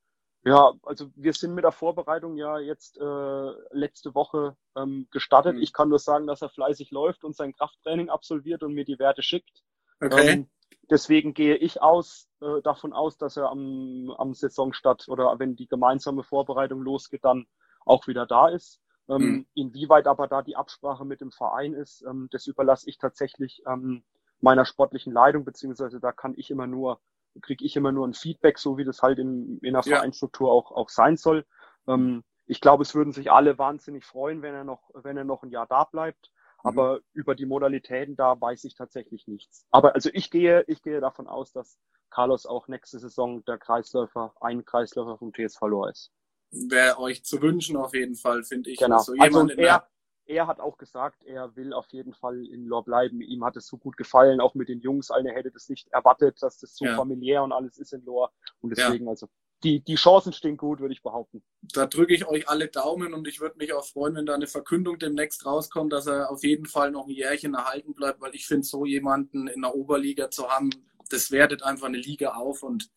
[0.48, 5.56] Ja, also wir sind mit der Vorbereitung ja jetzt äh, letzte Woche ähm, gestartet.
[5.56, 5.62] Mhm.
[5.62, 9.00] Ich kann nur sagen, dass er fleißig läuft und sein Krafttraining absolviert und mir die
[9.00, 9.64] Werte schickt.
[10.00, 10.30] Okay.
[10.30, 10.50] Ähm,
[10.90, 15.68] Deswegen gehe ich aus, äh, davon aus, dass er am, am Saisonstart oder wenn die
[15.68, 17.46] gemeinsame Vorbereitung losgeht, dann
[17.86, 18.80] auch wieder da ist.
[19.10, 19.48] Ähm, mhm.
[19.54, 24.04] Inwieweit aber da die Absprache mit dem Verein ist, ähm, das überlasse ich tatsächlich ähm,
[24.40, 27.00] meiner sportlichen Leitung, beziehungsweise da kann ich immer nur,
[27.42, 29.98] kriege ich immer nur ein Feedback, so wie das halt in, in der ja.
[29.98, 31.46] Vereinsstruktur auch, auch sein soll.
[31.88, 35.44] Ähm, ich glaube, es würden sich alle wahnsinnig freuen, wenn er noch, wenn er noch
[35.44, 36.32] ein Jahr da bleibt.
[36.64, 36.70] Mhm.
[36.70, 39.66] Aber über die Modalitäten da weiß ich tatsächlich nichts.
[39.72, 41.78] Aber also ich gehe, ich gehe davon aus, dass
[42.10, 46.12] Carlos auch nächste Saison der Kreisläufer, ein Kreisläufer vom TSV Lohr ist.
[46.52, 48.80] Wäre euch zu wünschen auf jeden Fall, finde ich.
[48.80, 48.98] Genau.
[48.98, 49.88] Also, also er,
[50.28, 53.22] er hat auch gesagt, er will auf jeden Fall in Lohr bleiben.
[53.22, 55.10] Ihm hat es so gut gefallen, auch mit den Jungs.
[55.10, 56.96] Einer hätte das nicht erwartet, dass das so ja.
[56.96, 58.32] familiär und alles ist in Lohr.
[58.60, 59.12] Und deswegen, ja.
[59.12, 59.28] also
[59.64, 61.44] die, die Chancen stehen gut, würde ich behaupten.
[61.62, 64.48] Da drücke ich euch alle Daumen und ich würde mich auch freuen, wenn da eine
[64.48, 68.46] Verkündung demnächst rauskommt, dass er auf jeden Fall noch ein Jährchen erhalten bleibt, weil ich
[68.46, 70.70] finde, so jemanden in der Oberliga zu haben,
[71.10, 72.90] das wertet einfach eine Liga auf und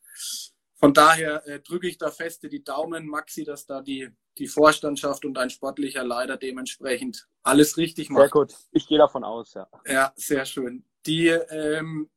[0.80, 5.26] von daher äh, drücke ich da feste die Daumen, Maxi, dass da die, die Vorstandschaft
[5.26, 8.22] und ein sportlicher Leiter dementsprechend alles richtig macht.
[8.22, 8.54] Sehr gut.
[8.72, 9.68] Ich gehe davon aus, ja.
[9.86, 10.86] Ja, sehr schön.
[11.04, 12.08] Die, ähm,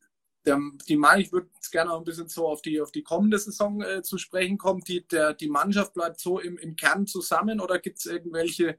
[0.45, 3.37] der, die Mann, ich würde gerne auch ein bisschen so auf die, auf die kommende
[3.37, 4.79] Saison äh, zu sprechen kommen.
[4.81, 8.77] Die, der, die Mannschaft bleibt so im, im Kern zusammen oder gibt es irgendwelche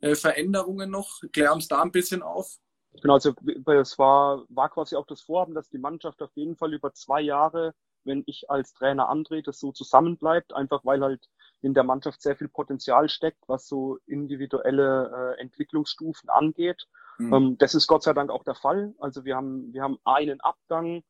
[0.00, 1.20] äh, Veränderungen noch?
[1.32, 2.58] Klär uns da ein bisschen auf.
[3.00, 3.32] Genau, also
[3.66, 7.20] es war, war quasi auch das Vorhaben, dass die Mannschaft auf jeden Fall über zwei
[7.20, 7.74] Jahre
[8.04, 11.28] wenn ich als Trainer antrete, so zusammenbleibt, einfach weil halt
[11.62, 16.86] in der Mannschaft sehr viel Potenzial steckt, was so individuelle äh, Entwicklungsstufen angeht.
[17.18, 17.34] Mhm.
[17.34, 18.94] Ähm, das ist Gott sei Dank auch der Fall.
[18.98, 21.02] Also wir haben, wir haben einen Abgang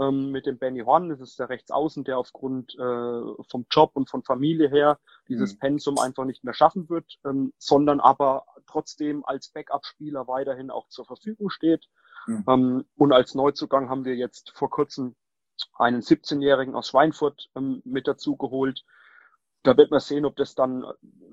[0.00, 4.08] ähm, mit dem Benny Horn, das ist der Rechtsaußen, der aufgrund äh, vom Job und
[4.08, 5.58] von Familie her dieses mhm.
[5.58, 11.04] Pensum einfach nicht mehr schaffen wird, ähm, sondern aber trotzdem als Backup-Spieler weiterhin auch zur
[11.04, 11.86] Verfügung steht.
[12.26, 12.44] Mhm.
[12.48, 15.16] Ähm, und als Neuzugang haben wir jetzt vor kurzem
[15.74, 18.84] einen 17-Jährigen aus Schweinfurt ähm, mit dazu geholt.
[19.62, 20.84] Da wird man sehen, ob das dann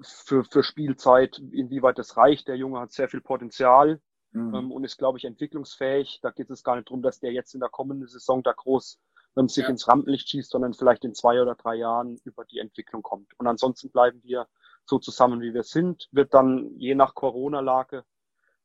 [0.01, 2.47] für, für Spielzeit, inwieweit das reicht.
[2.47, 4.55] Der Junge hat sehr viel Potenzial mhm.
[4.55, 6.19] ähm, und ist, glaube ich, entwicklungsfähig.
[6.21, 8.99] Da geht es gar nicht darum, dass der jetzt in der kommenden Saison da groß
[9.38, 9.69] ähm, sich ja.
[9.69, 13.31] ins Rampenlicht schießt, sondern vielleicht in zwei oder drei Jahren über die Entwicklung kommt.
[13.38, 14.47] Und ansonsten bleiben wir
[14.85, 16.07] so zusammen, wie wir sind.
[16.11, 18.03] Wird dann je nach Corona-Lage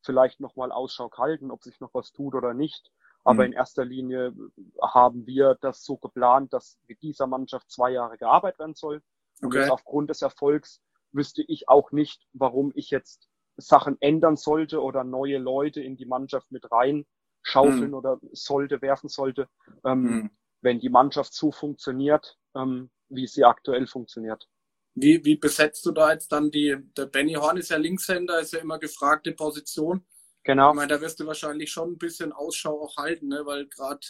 [0.01, 2.91] vielleicht nochmal Ausschau halten, ob sich noch was tut oder nicht.
[3.23, 3.51] Aber mhm.
[3.51, 4.33] in erster Linie
[4.81, 9.01] haben wir das so geplant, dass mit dieser Mannschaft zwei Jahre gearbeitet werden soll.
[9.41, 9.69] Und okay.
[9.69, 10.81] aufgrund des Erfolgs
[11.11, 16.05] wüsste ich auch nicht, warum ich jetzt Sachen ändern sollte oder neue Leute in die
[16.05, 17.05] Mannschaft mit rein
[17.43, 17.93] schaufeln mhm.
[17.95, 19.47] oder sollte, werfen sollte,
[19.85, 20.29] ähm, mhm.
[20.61, 24.47] wenn die Mannschaft so funktioniert, ähm, wie sie aktuell funktioniert.
[24.93, 28.53] Wie, wie besetzt du da jetzt dann die, der Benny Horn ist ja Linkshänder, ist
[28.53, 30.05] ja immer gefragte Position.
[30.43, 30.71] Genau.
[30.71, 33.45] Ich meine, da wirst du wahrscheinlich schon ein bisschen Ausschau auch halten, ne?
[33.45, 34.07] weil gerade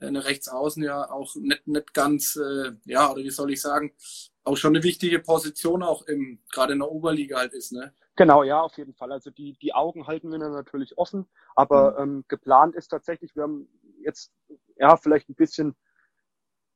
[0.00, 3.92] eine Rechtsaußen ja auch nicht, nicht ganz, äh, ja, oder wie soll ich sagen,
[4.42, 7.94] auch schon eine wichtige Position auch im, gerade in der Oberliga halt ist, ne?
[8.16, 9.10] Genau, ja, auf jeden Fall.
[9.10, 12.16] Also die, die Augen halten wir dann natürlich offen, aber mhm.
[12.16, 13.68] ähm, geplant ist tatsächlich, wir haben
[14.02, 14.32] jetzt
[14.76, 15.74] ja vielleicht ein bisschen,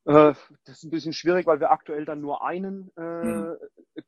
[0.07, 3.57] äh, das ist ein bisschen schwierig, weil wir aktuell dann nur einen äh, mhm.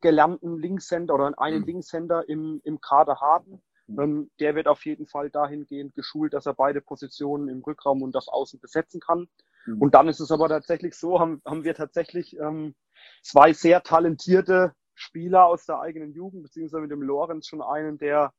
[0.00, 1.66] gelernten Linkshänder oder einen mhm.
[1.66, 3.62] Linkshänder im, im Kader haben.
[3.98, 8.16] Ähm, der wird auf jeden Fall dahingehend geschult, dass er beide Positionen im Rückraum und
[8.16, 9.28] auf Außen besetzen kann.
[9.66, 9.80] Mhm.
[9.80, 12.74] Und dann ist es aber tatsächlich so, haben, haben wir tatsächlich ähm,
[13.22, 18.32] zwei sehr talentierte Spieler aus der eigenen Jugend, beziehungsweise mit dem Lorenz schon einen, der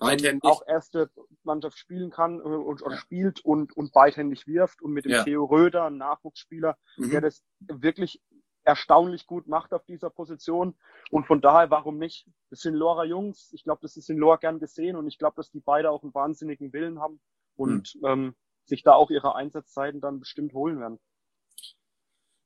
[0.00, 1.10] ähm, auch erste
[1.42, 2.96] Mannschaft spielen kann äh, und, ja.
[2.96, 5.24] spielt und, und beidhändig wirft und mit dem ja.
[5.24, 7.10] Theo Röder, ein Nachwuchsspieler, mhm.
[7.10, 8.20] der das wirklich
[8.68, 10.74] erstaunlich gut macht auf dieser Position.
[11.10, 12.26] Und von daher, warum nicht?
[12.50, 13.50] Das sind Lora Jungs.
[13.54, 16.02] Ich glaube, das ist in Lora gern gesehen und ich glaube, dass die beide auch
[16.02, 17.18] einen wahnsinnigen Willen haben
[17.56, 18.06] und mhm.
[18.06, 18.34] ähm,
[18.66, 21.00] sich da auch ihre Einsatzzeiten dann bestimmt holen werden.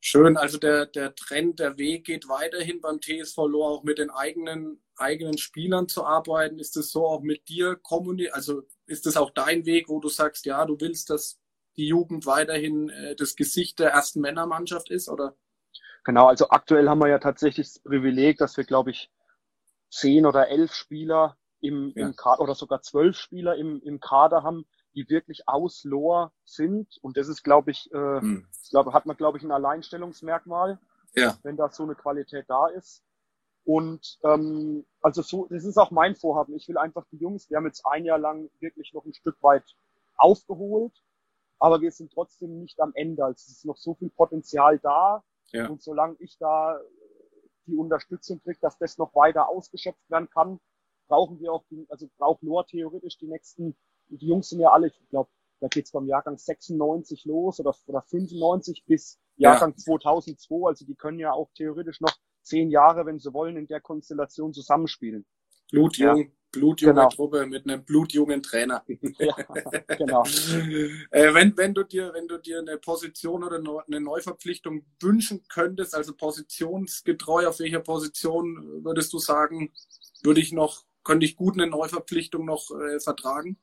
[0.00, 4.10] Schön, also der, der Trend, der Weg geht weiterhin beim TSV Lohr auch mit den
[4.10, 6.60] eigenen, eigenen Spielern zu arbeiten.
[6.60, 8.34] Ist es so auch mit dir kommuniziert?
[8.34, 11.40] Also ist das auch dein Weg, wo du sagst, ja, du willst, dass
[11.76, 15.36] die Jugend weiterhin äh, das Gesicht der ersten Männermannschaft ist, oder?
[16.04, 19.10] Genau, also aktuell haben wir ja tatsächlich das Privileg, dass wir, glaube ich,
[19.90, 22.06] zehn oder elf Spieler im, ja.
[22.06, 26.98] im Kader oder sogar zwölf Spieler im, im Kader haben, die wirklich aus Lohr sind.
[27.02, 28.46] Und das ist, glaube ich, äh, hm.
[28.70, 30.78] glaub, hat man, glaube ich, ein Alleinstellungsmerkmal,
[31.14, 31.36] ja.
[31.42, 33.04] wenn da so eine Qualität da ist.
[33.64, 36.56] Und ähm, also so, das ist auch mein Vorhaben.
[36.56, 39.40] Ich will einfach die Jungs, wir haben jetzt ein Jahr lang wirklich noch ein Stück
[39.42, 39.64] weit
[40.16, 40.92] aufgeholt,
[41.60, 43.24] aber wir sind trotzdem nicht am Ende.
[43.24, 45.22] Also es ist noch so viel Potenzial da.
[45.52, 45.68] Ja.
[45.68, 46.80] Und solange ich da
[47.66, 50.58] die Unterstützung kriege, dass das noch weiter ausgeschöpft werden kann,
[51.08, 53.76] brauchen wir auch, die, also braucht Lohr theoretisch die nächsten,
[54.08, 58.02] die Jungs sind ja alle, ich glaube, da geht's beim Jahrgang 96 los oder, oder
[58.02, 59.76] 95 bis Jahrgang ja.
[59.76, 63.80] 2002, also die können ja auch theoretisch noch zehn Jahre, wenn sie wollen, in der
[63.80, 65.24] Konstellation zusammenspielen.
[65.70, 67.08] Blutjung, ja blutjunge genau.
[67.08, 68.84] Truppe mit einem blutjungen Trainer.
[69.18, 69.34] Ja,
[69.96, 70.24] genau.
[71.10, 75.94] äh, wenn, wenn, du dir, wenn du dir eine Position oder eine Neuverpflichtung wünschen könntest,
[75.94, 79.72] also positionsgetreu, auf welcher Position würdest du sagen,
[80.22, 83.58] würde ich noch, könnte ich gut eine Neuverpflichtung noch äh, vertragen?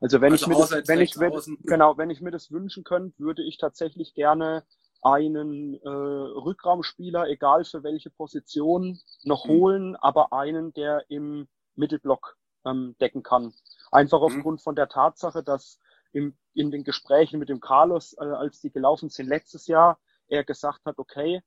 [0.00, 1.30] Also wenn also ich mir das, wenn ich mir,
[1.62, 4.64] genau, wenn ich mir das wünschen könnte, würde ich tatsächlich gerne
[5.02, 9.50] einen äh, Rückraumspieler, egal für welche Position, noch mhm.
[9.50, 13.52] holen, aber einen, der im Mittelblock ähm, decken kann.
[13.90, 14.24] Einfach mhm.
[14.24, 15.78] aufgrund von der Tatsache, dass
[16.12, 20.44] im, in den Gesprächen mit dem Carlos, äh, als die gelaufen sind letztes Jahr, er
[20.44, 21.42] gesagt hat, okay,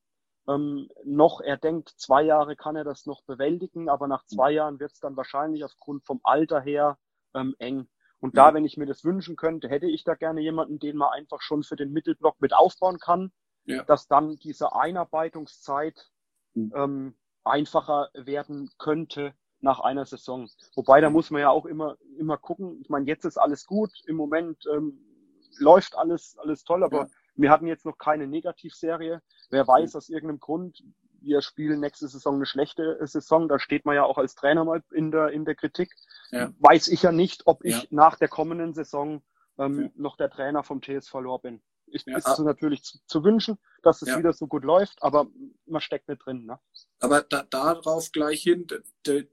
[0.48, 4.56] ähm, noch, er denkt, zwei Jahre kann er das noch bewältigen, aber nach zwei mhm.
[4.58, 6.98] Jahren wird es dann wahrscheinlich aufgrund vom Alter her
[7.34, 7.88] ähm, eng.
[8.20, 8.38] Und mhm.
[8.38, 11.42] da, wenn ich mir das wünschen könnte, hätte ich da gerne jemanden, den man einfach
[11.42, 13.32] schon für den Mittelblock mit aufbauen kann,
[13.66, 13.84] ja.
[13.84, 16.10] dass dann diese Einarbeitungszeit
[16.54, 16.74] mhm.
[16.76, 20.50] ähm, einfacher werden könnte nach einer Saison.
[20.76, 22.80] Wobei, da muss man ja auch immer, immer gucken.
[22.82, 23.92] Ich meine, jetzt ist alles gut.
[24.06, 25.00] Im Moment ähm,
[25.58, 27.08] läuft alles, alles toll, aber ja.
[27.36, 29.22] wir hatten jetzt noch keine Negativserie.
[29.50, 30.84] Wer weiß, aus irgendeinem Grund,
[31.22, 34.84] wir spielen nächste Saison eine schlechte Saison, da steht man ja auch als Trainer mal
[34.92, 35.92] in der, in der Kritik.
[36.32, 36.52] Ja.
[36.60, 37.88] Weiß ich ja nicht, ob ich ja.
[37.90, 39.24] nach der kommenden Saison
[39.58, 41.62] ähm, noch der Trainer vom TSV Lohr bin.
[41.88, 42.18] Ich, ja.
[42.18, 45.28] ist natürlich zu, zu, wünschen, dass es wieder so gut läuft, aber
[45.66, 46.46] man steckt mit drin.
[46.46, 46.60] Ne?
[47.00, 48.68] Aber da, darauf gleich hin,
[49.06, 49.30] die,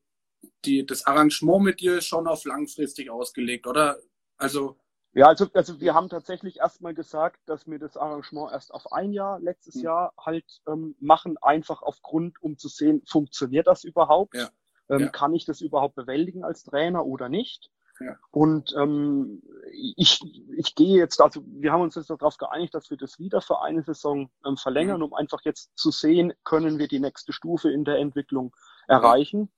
[0.64, 3.98] die, das Arrangement mit dir ist schon auf langfristig ausgelegt, oder?
[4.36, 4.76] Also
[5.14, 9.12] ja, also, also wir haben tatsächlich erstmal gesagt, dass wir das Arrangement erst auf ein
[9.12, 9.82] Jahr, letztes mhm.
[9.82, 14.34] Jahr halt ähm, machen, einfach aufgrund, um zu sehen, funktioniert das überhaupt?
[14.34, 14.48] Ja.
[14.88, 15.08] Ähm, ja.
[15.08, 17.70] Kann ich das überhaupt bewältigen als Trainer oder nicht?
[18.00, 18.16] Ja.
[18.30, 20.20] Und ähm, ich,
[20.56, 23.62] ich gehe jetzt, also wir haben uns jetzt darauf geeinigt, dass wir das wieder für
[23.62, 25.04] eine Saison ähm, verlängern, mhm.
[25.04, 28.54] um einfach jetzt zu sehen, können wir die nächste Stufe in der Entwicklung
[28.88, 29.52] erreichen.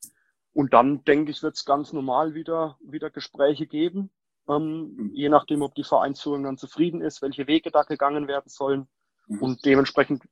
[0.53, 4.11] Und dann denke ich, wird es ganz normal wieder, wieder Gespräche geben
[4.49, 5.11] ähm, mhm.
[5.15, 8.89] je nachdem, ob die Vereinsführung dann zufrieden ist, welche Wege da gegangen werden sollen.
[9.27, 9.43] Mhm.
[9.43, 10.25] Und dementsprechend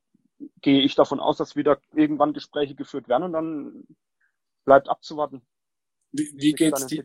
[0.61, 3.83] gehe ich davon aus, dass wieder irgendwann Gespräche geführt werden und dann
[4.65, 5.41] bleibt abzuwarten.
[6.11, 7.03] Wie, wie geht's dir?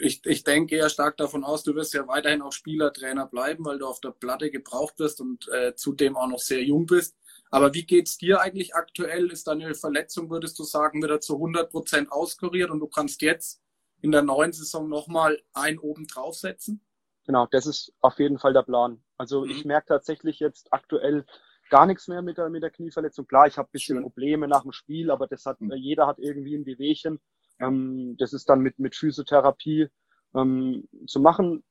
[0.00, 3.64] Ich, ich denke eher stark davon aus, du wirst ja weiterhin auch Spieler, Trainer bleiben,
[3.64, 7.16] weil du auf der Platte gebraucht wirst und äh, zudem auch noch sehr jung bist.
[7.50, 9.30] Aber wie geht's dir eigentlich aktuell?
[9.30, 13.62] Ist deine Verletzung, würdest du sagen, wieder zu 100 Prozent auskuriert und du kannst jetzt
[14.00, 16.84] in der neuen Saison nochmal ein oben draufsetzen?
[17.26, 19.02] Genau, das ist auf jeden Fall der Plan.
[19.18, 19.50] Also mhm.
[19.50, 21.24] ich merke tatsächlich jetzt aktuell
[21.70, 23.26] gar nichts mehr mit der, mit der Knieverletzung.
[23.26, 24.02] Klar, ich habe bisschen Schön.
[24.02, 25.72] Probleme nach dem Spiel, aber das hat, mhm.
[25.72, 27.20] jeder hat irgendwie ein Wehwehchen.
[27.60, 29.88] Ähm, das ist dann mit, mit Physiotherapie
[30.34, 31.64] ähm, zu machen.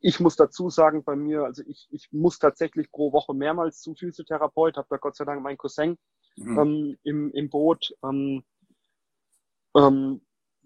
[0.00, 3.96] Ich muss dazu sagen, bei mir, also ich, ich muss tatsächlich pro Woche mehrmals zum
[3.96, 5.96] Physiotherapeut, habe da Gott sei Dank meinen Cousin
[6.36, 6.58] mhm.
[6.58, 7.94] ähm, im, im Boot.
[8.02, 8.42] Ähm,
[9.74, 10.20] ähm,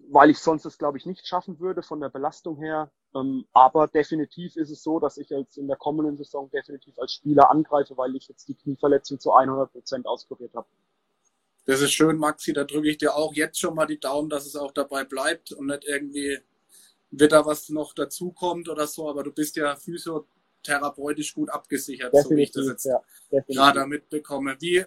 [0.09, 2.91] weil ich sonst es, glaube ich, nicht schaffen würde von der Belastung her.
[3.15, 7.13] Ähm, aber definitiv ist es so, dass ich jetzt in der kommenden Saison definitiv als
[7.13, 10.67] Spieler angreife, weil ich jetzt die Knieverletzung zu 100 Prozent auskuriert habe.
[11.67, 12.53] Das ist schön, Maxi.
[12.53, 15.51] Da drücke ich dir auch jetzt schon mal die Daumen, dass es auch dabei bleibt
[15.51, 16.39] und nicht irgendwie
[17.11, 19.09] wird da was noch dazukommt oder so.
[19.09, 23.85] Aber du bist ja physiotherapeutisch gut abgesichert, definitiv, so wie ich das jetzt ja, gerade
[23.85, 24.55] mitbekomme.
[24.61, 24.85] Wie,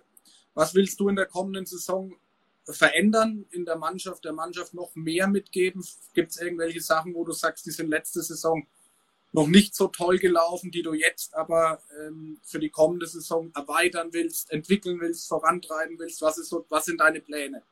[0.55, 2.17] was willst du in der kommenden Saison
[2.65, 5.85] verändern in der Mannschaft, der Mannschaft noch mehr mitgeben?
[6.15, 8.67] Gibt es irgendwelche Sachen, wo du sagst, die sind letzte Saison
[9.33, 14.09] noch nicht so toll gelaufen, die du jetzt aber ähm, für die kommende Saison erweitern
[14.13, 16.21] willst, entwickeln willst, vorantreiben willst?
[16.23, 17.63] Was, ist so, was sind deine Pläne?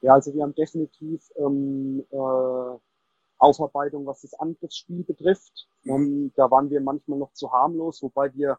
[0.00, 2.78] Ja, also wir haben definitiv ähm, äh,
[3.38, 5.68] Aufarbeitung, was das Angriffsspiel betrifft.
[5.82, 5.92] Mhm.
[5.92, 8.58] Ähm, da waren wir manchmal noch zu harmlos, wobei wir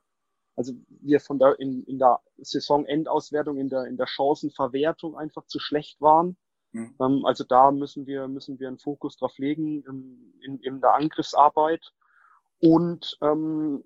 [0.55, 5.57] also wir von der in, in der Saisonendauswertung, in der in der Chancenverwertung einfach zu
[5.57, 6.35] schlecht waren.
[6.73, 6.95] Mhm.
[6.99, 10.95] Ähm, also da müssen wir müssen wir einen Fokus drauf legen in, in, in der
[10.95, 11.93] Angriffsarbeit.
[12.59, 13.83] Und ähm,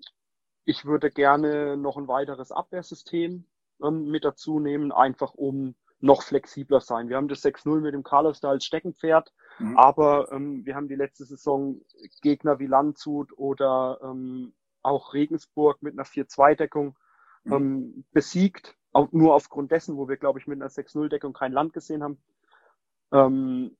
[0.64, 3.44] ich würde gerne noch ein weiteres Abwehrsystem
[3.82, 7.08] ähm, mit dazu nehmen, einfach um noch flexibler sein.
[7.08, 9.78] Wir haben das 6-0 mit dem Carlos da als Steckenpferd, mhm.
[9.78, 11.80] aber ähm, wir haben die letzte Saison
[12.20, 16.96] Gegner wie Landshut oder ähm, auch Regensburg mit einer 4-2-Deckung
[17.44, 17.52] mhm.
[17.52, 18.76] ähm, besiegt.
[18.92, 22.18] Auch nur aufgrund dessen, wo wir, glaube ich, mit einer 6-0-Deckung kein Land gesehen haben.
[23.10, 23.76] Ähm,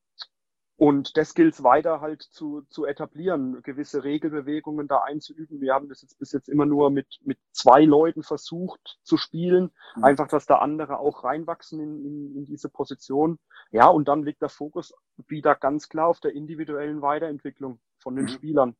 [0.76, 5.60] und das gilt weiter halt zu, zu etablieren, gewisse Regelbewegungen da einzuüben.
[5.60, 9.70] Wir haben das jetzt bis jetzt immer nur mit, mit zwei Leuten versucht zu spielen.
[9.94, 10.04] Mhm.
[10.04, 13.38] Einfach, dass da andere auch reinwachsen in, in, in diese Position.
[13.70, 14.92] Ja, und dann liegt der Fokus
[15.28, 18.30] wieder ganz klar auf der individuellen Weiterentwicklung von den mhm.
[18.30, 18.76] Spielern.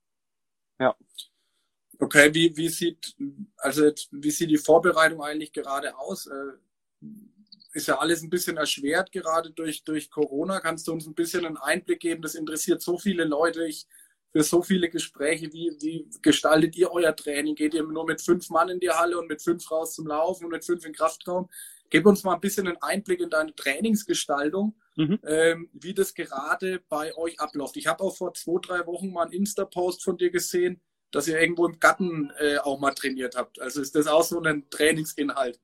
[0.80, 0.96] Ja.
[2.00, 3.14] Okay, wie, wie sieht,
[3.57, 6.28] also jetzt, wie sieht die Vorbereitung eigentlich gerade aus?
[7.74, 10.60] Ist ja alles ein bisschen erschwert gerade durch, durch Corona.
[10.60, 12.22] Kannst du uns ein bisschen einen Einblick geben?
[12.22, 13.66] Das interessiert so viele Leute.
[13.66, 13.87] Ich,
[14.34, 15.52] für so viele Gespräche.
[15.52, 17.54] Wie, wie gestaltet ihr euer Training?
[17.54, 20.44] Geht ihr nur mit fünf Mann in die Halle und mit fünf raus zum Laufen
[20.44, 21.48] und mit fünf in Kraftraum?
[21.90, 25.20] Gib uns mal ein bisschen einen Einblick in deine Trainingsgestaltung, mhm.
[25.24, 27.76] ähm, wie das gerade bei euch abläuft.
[27.76, 30.80] Ich habe auch vor zwei, drei Wochen mal einen Insta-Post von dir gesehen
[31.14, 33.60] dass ihr irgendwo im Garten äh, auch mal trainiert habt.
[33.60, 35.60] Also ist das auch so ein Trainingsinhalt?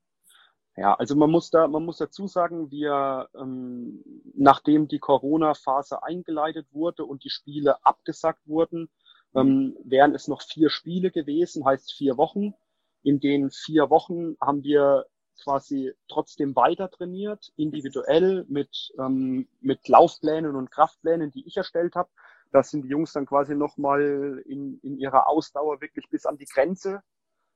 [0.80, 4.02] Ja, also man muss da, man muss dazu sagen, wir, ähm,
[4.34, 8.88] nachdem die Corona-Phase eingeleitet wurde und die Spiele abgesagt wurden,
[9.34, 12.54] ähm, wären es noch vier Spiele gewesen, heißt vier Wochen.
[13.02, 15.04] In den vier Wochen haben wir
[15.44, 22.08] quasi trotzdem weiter trainiert, individuell mit, ähm, mit Laufplänen und Kraftplänen, die ich erstellt habe.
[22.52, 26.46] Da sind die Jungs dann quasi nochmal in, in ihrer Ausdauer wirklich bis an die
[26.46, 27.02] Grenze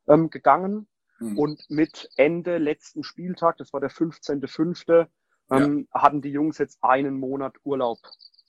[0.08, 0.88] ähm, gegangen.
[1.24, 1.38] Mhm.
[1.38, 5.06] Und mit Ende letzten Spieltag, das war der 15.05.,
[5.50, 6.00] ähm, ja.
[6.00, 7.98] hatten die Jungs jetzt einen Monat Urlaub.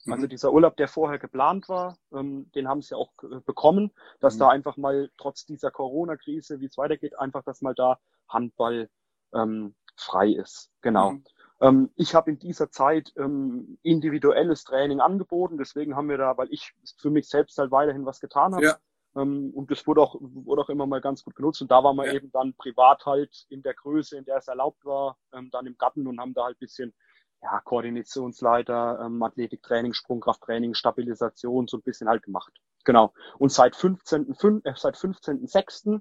[0.04, 0.12] Mhm.
[0.12, 4.36] Also dieser Urlaub, der vorher geplant war, ähm, den haben sie auch äh, bekommen, dass
[4.36, 4.40] mhm.
[4.40, 8.88] da einfach mal trotz dieser Corona-Krise, wie es weitergeht, einfach, dass mal da Handball
[9.34, 10.70] ähm, frei ist.
[10.80, 11.12] Genau.
[11.12, 11.24] Mhm.
[11.60, 16.48] Ähm, ich habe in dieser Zeit ähm, individuelles Training angeboten, deswegen haben wir da, weil
[16.50, 18.64] ich für mich selbst halt weiterhin was getan habe.
[18.64, 18.76] Ja.
[19.16, 21.62] Ähm, und das wurde auch, wurde auch immer mal ganz gut genutzt.
[21.62, 22.12] Und da waren wir ja.
[22.12, 25.76] eben dann privat halt in der Größe, in der es erlaubt war, ähm, dann im
[25.78, 26.94] Gatten und haben da halt bisschen
[27.42, 32.52] ja, Koordinationsleiter, ähm, Athletiktraining, Sprungkrafttraining, Stabilisation so ein bisschen halt gemacht.
[32.84, 33.12] Genau.
[33.38, 34.64] Und seit 15.6.
[34.64, 36.00] Äh, seit 15.6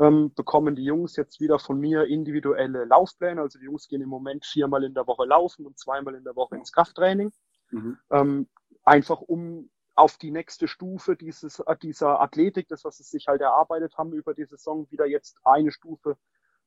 [0.00, 3.40] ähm, bekommen die Jungs jetzt wieder von mir individuelle Laufpläne.
[3.40, 6.36] Also die Jungs gehen im Moment viermal in der Woche laufen und zweimal in der
[6.36, 7.32] Woche ins Krafttraining.
[7.70, 7.98] Mhm.
[8.10, 8.48] Ähm,
[8.84, 13.40] einfach um auf die nächste Stufe dieses, äh, dieser Athletik, das, was sie sich halt
[13.40, 16.16] erarbeitet haben über die Saison, wieder jetzt eine Stufe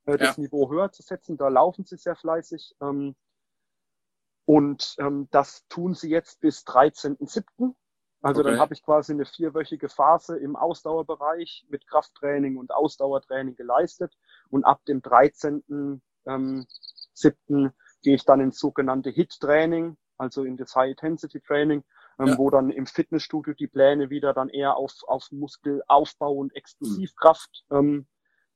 [0.04, 0.42] äh, das ja.
[0.42, 1.36] Niveau höher zu setzen.
[1.36, 2.76] Da laufen sie sehr fleißig.
[2.80, 3.14] Ähm,
[4.44, 7.74] und ähm, das tun sie jetzt bis 13.07.
[8.20, 8.50] Also okay.
[8.50, 14.16] dann habe ich quasi eine vierwöchige Phase im Ausdauerbereich mit Krafttraining und Ausdauertraining geleistet.
[14.50, 16.00] Und ab dem 13.07.
[16.26, 16.66] Ähm,
[18.02, 21.84] gehe ich dann ins sogenannte HIT-Training, also in das High-Intensity-Training,
[22.18, 22.38] ähm, ja.
[22.38, 28.06] wo dann im Fitnessstudio die Pläne wieder dann eher auf, auf Muskelaufbau und Explosivkraft ähm,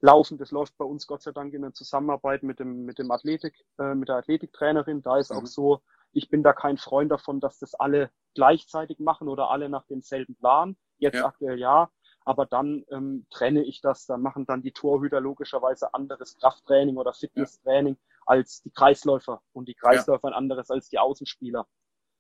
[0.00, 0.38] laufen.
[0.38, 3.54] Das läuft bei uns Gott sei Dank in der Zusammenarbeit mit dem, mit dem Athletik,
[3.78, 5.02] äh, mit der Athletiktrainerin.
[5.02, 5.38] Da ist mhm.
[5.38, 9.68] auch so, ich bin da kein Freund davon, dass das alle gleichzeitig machen oder alle
[9.68, 10.76] nach demselben Plan.
[10.98, 11.26] Jetzt ja.
[11.26, 11.90] aktuell ja.
[12.24, 17.12] Aber dann ähm, trenne ich das, dann machen dann die Torhüter logischerweise anderes Krafttraining oder
[17.12, 18.22] Fitnesstraining ja.
[18.26, 20.34] als die Kreisläufer und die Kreisläufer ja.
[20.34, 21.66] ein anderes als die Außenspieler.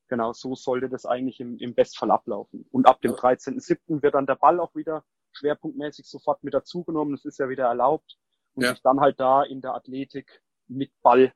[0.08, 2.66] Genau, so sollte das eigentlich im, im Bestfall ablaufen.
[2.70, 4.02] Und ab dem 13.07.
[4.02, 7.14] wird dann der Ball auch wieder schwerpunktmäßig sofort mit dazugenommen.
[7.14, 8.16] Das ist ja wieder erlaubt.
[8.54, 8.70] Und ja.
[8.70, 11.32] sich dann halt da in der Athletik mit Ball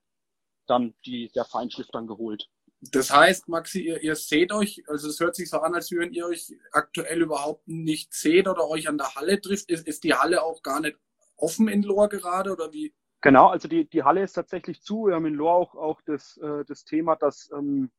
[0.67, 2.49] dann die, der Feinschliff dann geholt.
[2.81, 6.15] Das heißt, Maxi, ihr, ihr seht euch, also es hört sich so an, als würden
[6.15, 9.71] ihr euch aktuell überhaupt nicht seht oder euch an der Halle trifft.
[9.71, 10.97] Ist, ist die Halle auch gar nicht
[11.37, 12.95] offen in Lohr gerade oder wie?
[13.21, 15.07] Genau, also die, die Halle ist tatsächlich zu.
[15.07, 17.91] Wir haben in Lohr auch, auch das, äh, das Thema, dass ähm,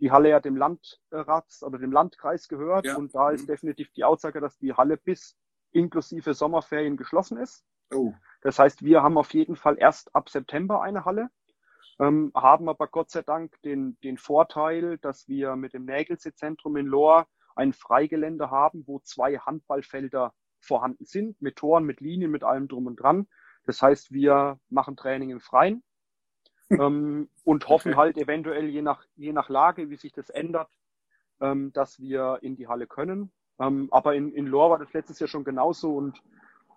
[0.00, 2.86] die Halle ja dem Landrat oder dem Landkreis gehört.
[2.86, 2.96] Ja.
[2.96, 3.46] Und da ist mhm.
[3.48, 5.36] definitiv die Aussage, dass die Halle bis
[5.72, 7.64] inklusive Sommerferien geschlossen ist.
[7.92, 8.12] Oh.
[8.42, 11.30] Das heißt, wir haben auf jeden Fall erst ab September eine Halle,
[11.98, 16.86] ähm, haben aber Gott sei Dank den, den Vorteil, dass wir mit dem Nägelsee-Zentrum in
[16.86, 22.68] Lohr ein Freigelände haben, wo zwei Handballfelder vorhanden sind, mit Toren, mit Linien, mit allem
[22.68, 23.26] drum und dran.
[23.64, 25.82] Das heißt, wir machen Training im Freien
[26.70, 28.00] ähm, und hoffen okay.
[28.00, 30.70] halt eventuell je nach, je nach Lage, wie sich das ändert,
[31.40, 33.30] ähm, dass wir in die Halle können.
[33.60, 36.22] Ähm, aber in, in Lohr war das letztes Jahr schon genauso und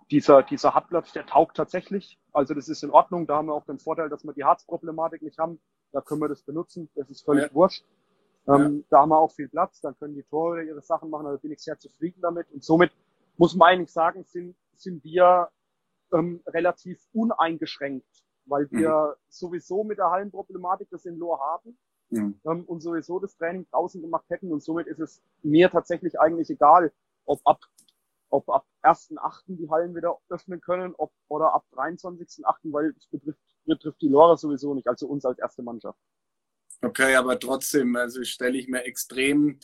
[0.10, 2.20] dieser, dieser Hartplatz, der taugt tatsächlich.
[2.34, 3.28] Also das ist in Ordnung.
[3.28, 5.60] Da haben wir auch den Vorteil, dass wir die Harzproblematik nicht haben.
[5.94, 6.90] Da können wir das benutzen.
[6.96, 7.54] Das ist völlig ja.
[7.54, 7.86] wurscht.
[8.48, 8.84] Ähm, ja.
[8.90, 9.80] Da haben wir auch viel Platz.
[9.80, 11.26] Da können die Tore ihre Sachen machen.
[11.26, 12.52] Da bin ich sehr zufrieden damit.
[12.52, 12.92] Und somit
[13.38, 15.50] muss man eigentlich sagen, sind, sind wir
[16.14, 19.22] ähm, relativ uneingeschränkt, weil wir mhm.
[19.30, 21.78] sowieso mit der Hallenproblematik das in Lohr haben
[22.10, 22.40] mhm.
[22.46, 24.52] ähm, und sowieso das Training draußen gemacht hätten.
[24.52, 26.92] Und somit ist es mir tatsächlich eigentlich egal,
[27.26, 27.62] ob ab,
[28.30, 29.44] ob ab 1.8.
[29.48, 34.38] die Hallen wieder öffnen können, ob, oder ab 23.8., weil es betrifft, betrifft die Lora
[34.38, 36.00] sowieso nicht, also uns als erste Mannschaft.
[36.84, 39.60] Okay, aber trotzdem, also stelle ich mir extrem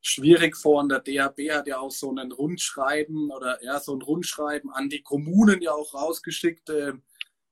[0.00, 0.80] schwierig vor.
[0.80, 4.88] Und der DHB hat ja auch so einen Rundschreiben oder ja, so ein Rundschreiben an
[4.88, 6.70] die Kommunen ja auch rausgeschickt.
[6.70, 6.94] Äh,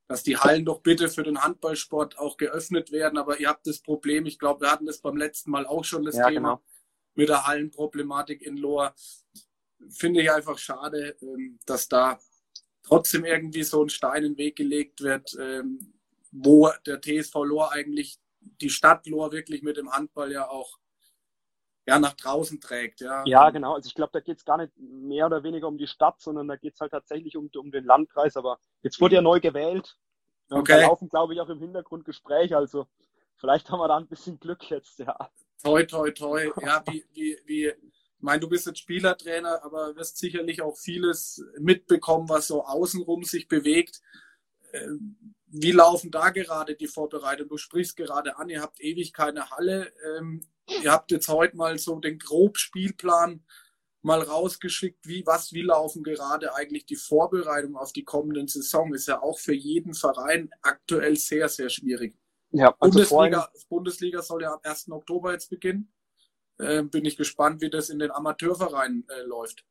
[0.09, 3.19] dass die Hallen doch bitte für den Handballsport auch geöffnet werden.
[3.19, 6.03] Aber ihr habt das Problem, ich glaube, wir hatten das beim letzten Mal auch schon
[6.03, 6.63] das ja, Thema genau.
[7.15, 8.95] mit der Hallenproblematik in Lohr.
[9.91, 12.19] Finde ich einfach schade, ähm, dass da
[12.83, 15.93] trotzdem irgendwie so ein Stein in den Weg gelegt wird, ähm,
[16.33, 20.79] wo der TSV Lohr eigentlich die Stadt Lohr wirklich mit dem Handball ja auch
[21.89, 23.01] ja, nach draußen trägt.
[23.01, 23.75] Ja, ja genau.
[23.75, 26.47] Also ich glaube, da geht es gar nicht mehr oder weniger um die Stadt, sondern
[26.47, 28.37] da geht es halt tatsächlich um, um den Landkreis.
[28.37, 29.97] Aber jetzt wurde ja neu gewählt.
[30.51, 30.81] Okay.
[30.81, 32.57] Da laufen, glaube ich, auch im Hintergrund Gespräche.
[32.57, 32.87] Also
[33.37, 35.31] vielleicht haben wir da ein bisschen Glück jetzt, ja.
[35.63, 36.53] Toi, toi, toi.
[36.61, 37.75] Ja, wie, wie, wie, ich
[38.19, 43.49] meine, du bist jetzt Spielertrainer, aber wirst sicherlich auch vieles mitbekommen, was so außenrum sich
[43.49, 44.01] bewegt.
[44.73, 47.49] Ähm, wie laufen da gerade die Vorbereitungen?
[47.49, 49.91] Du sprichst gerade an, ihr habt ewig keine Halle.
[50.83, 53.45] Ihr habt jetzt heute mal so den Grobspielplan
[54.03, 58.95] mal rausgeschickt, wie, was, wie laufen gerade eigentlich die Vorbereitungen auf die kommenden Saison.
[58.95, 62.17] Ist ja auch für jeden Verein aktuell sehr, sehr schwierig.
[62.51, 63.49] Ja, also Bundesliga.
[63.69, 64.91] Bundesliga soll ja am 1.
[64.91, 65.93] Oktober jetzt beginnen.
[66.59, 69.65] Äh, bin ich gespannt, wie das in den Amateurvereinen äh, läuft.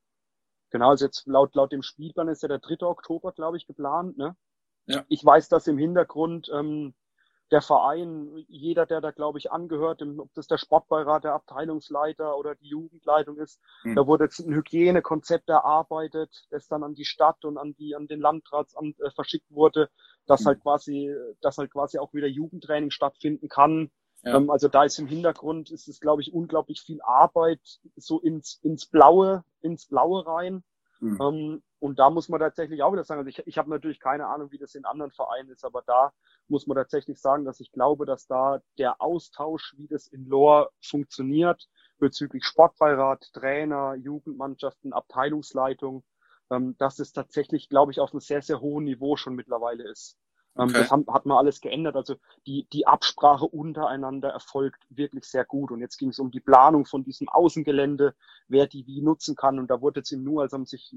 [0.69, 2.85] Genau, also jetzt laut, laut dem Spielplan ist ja der 3.
[2.85, 4.35] Oktober, glaube ich, geplant, ne?
[4.85, 5.05] Ja.
[5.09, 6.93] Ich weiß, dass im Hintergrund ähm,
[7.51, 12.55] der Verein, jeder, der da, glaube ich, angehört, ob das der Sportbeirat, der Abteilungsleiter oder
[12.55, 13.95] die Jugendleitung ist, mhm.
[13.95, 18.07] da wurde jetzt ein Hygienekonzept erarbeitet, das dann an die Stadt und an die, an
[18.07, 19.89] den Landratsamt äh, verschickt wurde,
[20.25, 20.47] dass mhm.
[20.47, 23.91] halt quasi, dass halt quasi auch wieder Jugendtraining stattfinden kann.
[24.23, 24.35] Ja.
[24.35, 27.61] Ähm, also da ist im Hintergrund, ist es, glaube ich, unglaublich viel Arbeit
[27.95, 30.63] so ins, ins Blaue, ins Blaue rein.
[30.99, 31.21] Mhm.
[31.21, 34.27] Ähm, und da muss man tatsächlich auch wieder sagen, also ich, ich habe natürlich keine
[34.27, 36.11] Ahnung, wie das in anderen Vereinen ist, aber da
[36.47, 40.71] muss man tatsächlich sagen, dass ich glaube, dass da der Austausch, wie das in Lohr
[40.81, 41.67] funktioniert,
[41.99, 46.03] bezüglich Sportbeirat, Trainer, Jugendmannschaften, Abteilungsleitung,
[46.49, 50.17] ähm, dass es tatsächlich, glaube ich, auf einem sehr, sehr hohen Niveau schon mittlerweile ist.
[50.57, 50.79] Ähm, okay.
[50.79, 51.95] Das haben, hat man alles geändert.
[51.95, 55.71] Also die, die Absprache untereinander erfolgt wirklich sehr gut.
[55.71, 58.15] Und jetzt ging es um die Planung von diesem Außengelände,
[58.47, 59.59] wer die wie nutzen kann.
[59.59, 60.95] Und da wurde jetzt im Nu, also haben sich,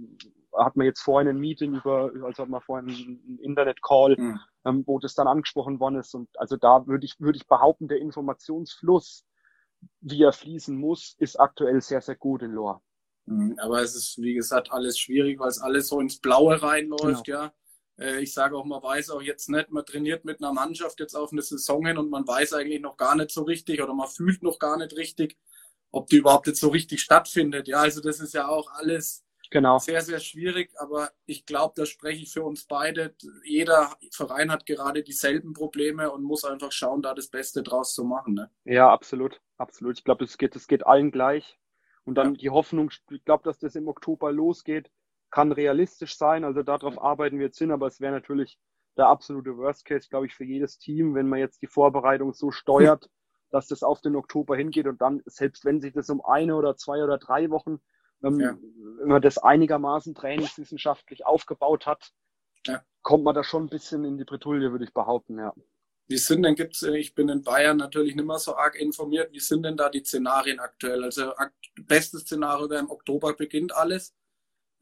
[0.56, 4.40] hat man jetzt vorhin ein Meeting über, also hat man vorhin einen Internet-Call, mhm.
[4.64, 6.14] ähm, wo das dann angesprochen worden ist.
[6.14, 9.24] Und also da würde ich, würde ich behaupten, der Informationsfluss,
[10.00, 12.82] wie er fließen muss, ist aktuell sehr, sehr gut in Lohr.
[13.26, 13.56] Mhm.
[13.58, 17.44] Aber es ist, wie gesagt, alles schwierig, weil es alles so ins Blaue reinläuft, genau.
[17.44, 17.52] ja.
[18.00, 21.14] Äh, ich sage auch, man weiß auch jetzt nicht, man trainiert mit einer Mannschaft jetzt
[21.14, 24.08] auf eine Saison hin und man weiß eigentlich noch gar nicht so richtig oder man
[24.08, 25.36] fühlt noch gar nicht richtig,
[25.90, 27.68] ob die überhaupt jetzt so richtig stattfindet.
[27.68, 29.78] Ja, also das ist ja auch alles genau.
[29.78, 33.14] sehr, sehr schwierig, aber ich glaube, da spreche ich für uns beide.
[33.44, 38.04] Jeder Verein hat gerade dieselben Probleme und muss einfach schauen, da das Beste draus zu
[38.04, 38.34] machen.
[38.34, 38.50] Ne?
[38.64, 39.98] Ja, absolut, absolut.
[39.98, 41.58] Ich glaube, es geht, es geht allen gleich.
[42.04, 42.40] Und dann ja.
[42.40, 44.90] die Hoffnung, ich glaube, dass das im Oktober losgeht
[45.30, 46.44] kann realistisch sein.
[46.44, 48.58] Also darauf arbeiten wir jetzt hin, aber es wäre natürlich
[48.96, 52.50] der absolute Worst Case, glaube ich, für jedes Team, wenn man jetzt die Vorbereitung so
[52.50, 53.08] steuert,
[53.50, 56.76] dass das auf den Oktober hingeht und dann, selbst wenn sich das um eine oder
[56.76, 57.80] zwei oder drei Wochen,
[58.22, 58.56] ähm, ja.
[58.98, 62.12] wenn man das einigermaßen trainingswissenschaftlich aufgebaut hat,
[62.66, 62.82] ja.
[63.02, 65.54] kommt man da schon ein bisschen in die Bretouille, würde ich behaupten, ja.
[66.08, 69.32] Wie sind denn, gibt's, äh, ich bin in Bayern natürlich nicht mehr so arg informiert,
[69.32, 71.04] wie sind denn da die Szenarien aktuell?
[71.04, 71.32] Also
[71.82, 74.12] bestes Szenario wäre im Oktober beginnt alles.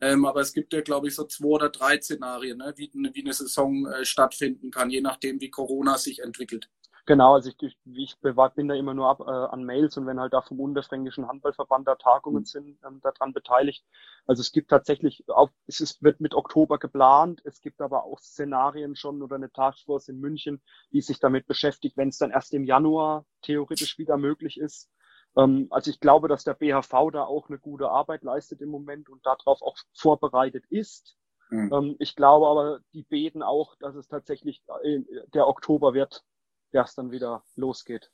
[0.01, 3.21] Ähm, aber es gibt ja, glaube ich, so zwei oder drei Szenarien, ne, wie, wie
[3.21, 6.69] eine Saison äh, stattfinden kann, je nachdem, wie Corona sich entwickelt.
[7.09, 10.35] Genau, also ich, ich bin da immer nur ab, äh, an Mails und wenn halt
[10.35, 12.45] da vom Unterfränkischen Handballverband da Tagungen mhm.
[12.45, 13.83] sind, ähm, daran beteiligt.
[14.27, 18.19] Also es gibt tatsächlich, auch, es ist, wird mit Oktober geplant, es gibt aber auch
[18.21, 20.61] Szenarien schon oder eine Taskforce in München,
[20.93, 24.91] die sich damit beschäftigt, wenn es dann erst im Januar theoretisch wieder möglich ist.
[25.39, 29.09] Ähm, also ich glaube, dass der BHV da auch eine gute Arbeit leistet im Moment
[29.09, 31.17] und darauf auch vorbereitet ist.
[31.51, 31.73] Mhm.
[31.73, 35.01] Ähm, ich glaube aber, die beten auch, dass es tatsächlich äh,
[35.33, 36.25] der Oktober wird,
[36.73, 38.11] der es dann wieder losgeht.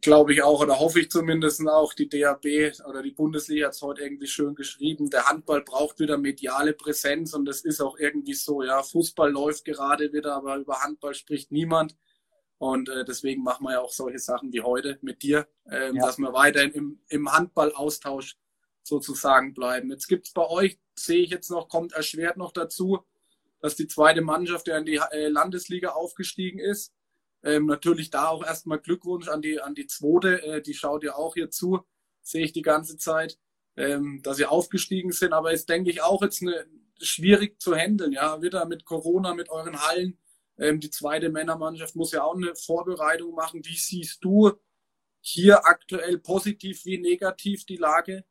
[0.00, 1.92] Glaube ich auch, oder hoffe ich zumindest auch.
[1.92, 5.10] Die DHB oder die Bundesliga hat es heute irgendwie schön geschrieben.
[5.10, 8.62] Der Handball braucht wieder mediale Präsenz und das ist auch irgendwie so.
[8.62, 11.96] Ja, Fußball läuft gerade wieder, aber über Handball spricht niemand.
[12.62, 16.06] Und äh, deswegen machen wir ja auch solche Sachen wie heute mit dir, ähm, ja.
[16.06, 18.36] dass wir weiterhin im, im Handballaustausch
[18.84, 19.90] sozusagen bleiben.
[19.90, 23.00] Jetzt gibt es bei euch, sehe ich jetzt noch, kommt erschwert noch dazu,
[23.58, 26.92] dass die zweite Mannschaft ja in die äh, Landesliga aufgestiegen ist.
[27.42, 31.16] Ähm, natürlich da auch erstmal Glückwunsch an die, an die zweite, äh, die schaut ja
[31.16, 31.80] auch hier zu,
[32.22, 33.40] sehe ich die ganze Zeit,
[33.76, 35.32] ähm, dass sie aufgestiegen sind.
[35.32, 36.64] Aber ist, denke ich, auch jetzt eine,
[37.00, 40.16] schwierig zu handeln, ja, wieder mit Corona, mit euren Hallen.
[40.58, 43.64] Ähm, die zweite Männermannschaft muss ja auch eine Vorbereitung machen.
[43.64, 44.52] Wie siehst du
[45.20, 48.24] hier aktuell positiv wie negativ die Lage?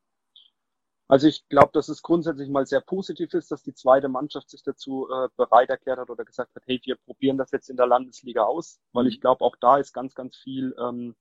[1.07, 4.63] Also ich glaube, dass es grundsätzlich mal sehr positiv ist, dass die zweite Mannschaft sich
[4.63, 7.86] dazu äh, bereit erklärt hat oder gesagt hat, hey, wir probieren das jetzt in der
[7.86, 11.15] Landesliga aus, weil ich glaube, auch da ist ganz, ganz viel ähm,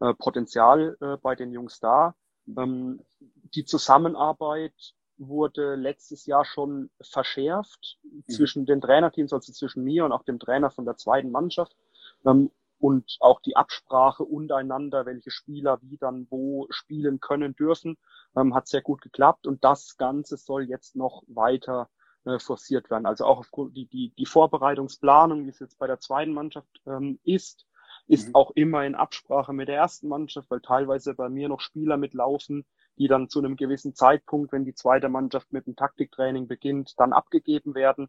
[0.00, 2.16] äh, Potenzial äh, bei den Jungs da.
[2.54, 4.74] Ähm, die Zusammenarbeit
[5.18, 8.32] wurde letztes Jahr schon verschärft mhm.
[8.32, 11.76] zwischen den Trainerteams, also zwischen mir und auch dem Trainer von der zweiten Mannschaft.
[12.24, 12.50] Ähm,
[12.80, 17.98] und auch die Absprache untereinander, welche Spieler wie dann wo spielen können dürfen,
[18.36, 19.46] ähm, hat sehr gut geklappt.
[19.46, 21.88] Und das Ganze soll jetzt noch weiter
[22.24, 23.06] äh, forciert werden.
[23.06, 27.18] Also auch aufgrund die, die, die Vorbereitungsplanung, wie es jetzt bei der zweiten Mannschaft ähm,
[27.24, 27.66] ist,
[28.06, 28.34] ist mhm.
[28.34, 32.64] auch immer in Absprache mit der ersten Mannschaft, weil teilweise bei mir noch Spieler mitlaufen,
[32.98, 37.12] die dann zu einem gewissen Zeitpunkt, wenn die zweite Mannschaft mit dem Taktiktraining beginnt, dann
[37.12, 38.08] abgegeben werden.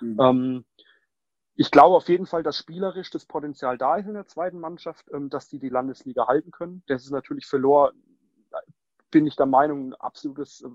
[0.00, 0.16] Mhm.
[0.20, 0.64] Ähm,
[1.54, 5.06] ich glaube auf jeden Fall, dass spielerisch das Potenzial da ist in der zweiten Mannschaft,
[5.12, 6.82] ähm, dass die die Landesliga halten können.
[6.86, 7.92] Das ist natürlich für Lohr,
[9.10, 10.68] bin ich der Meinung, absolutes, äh,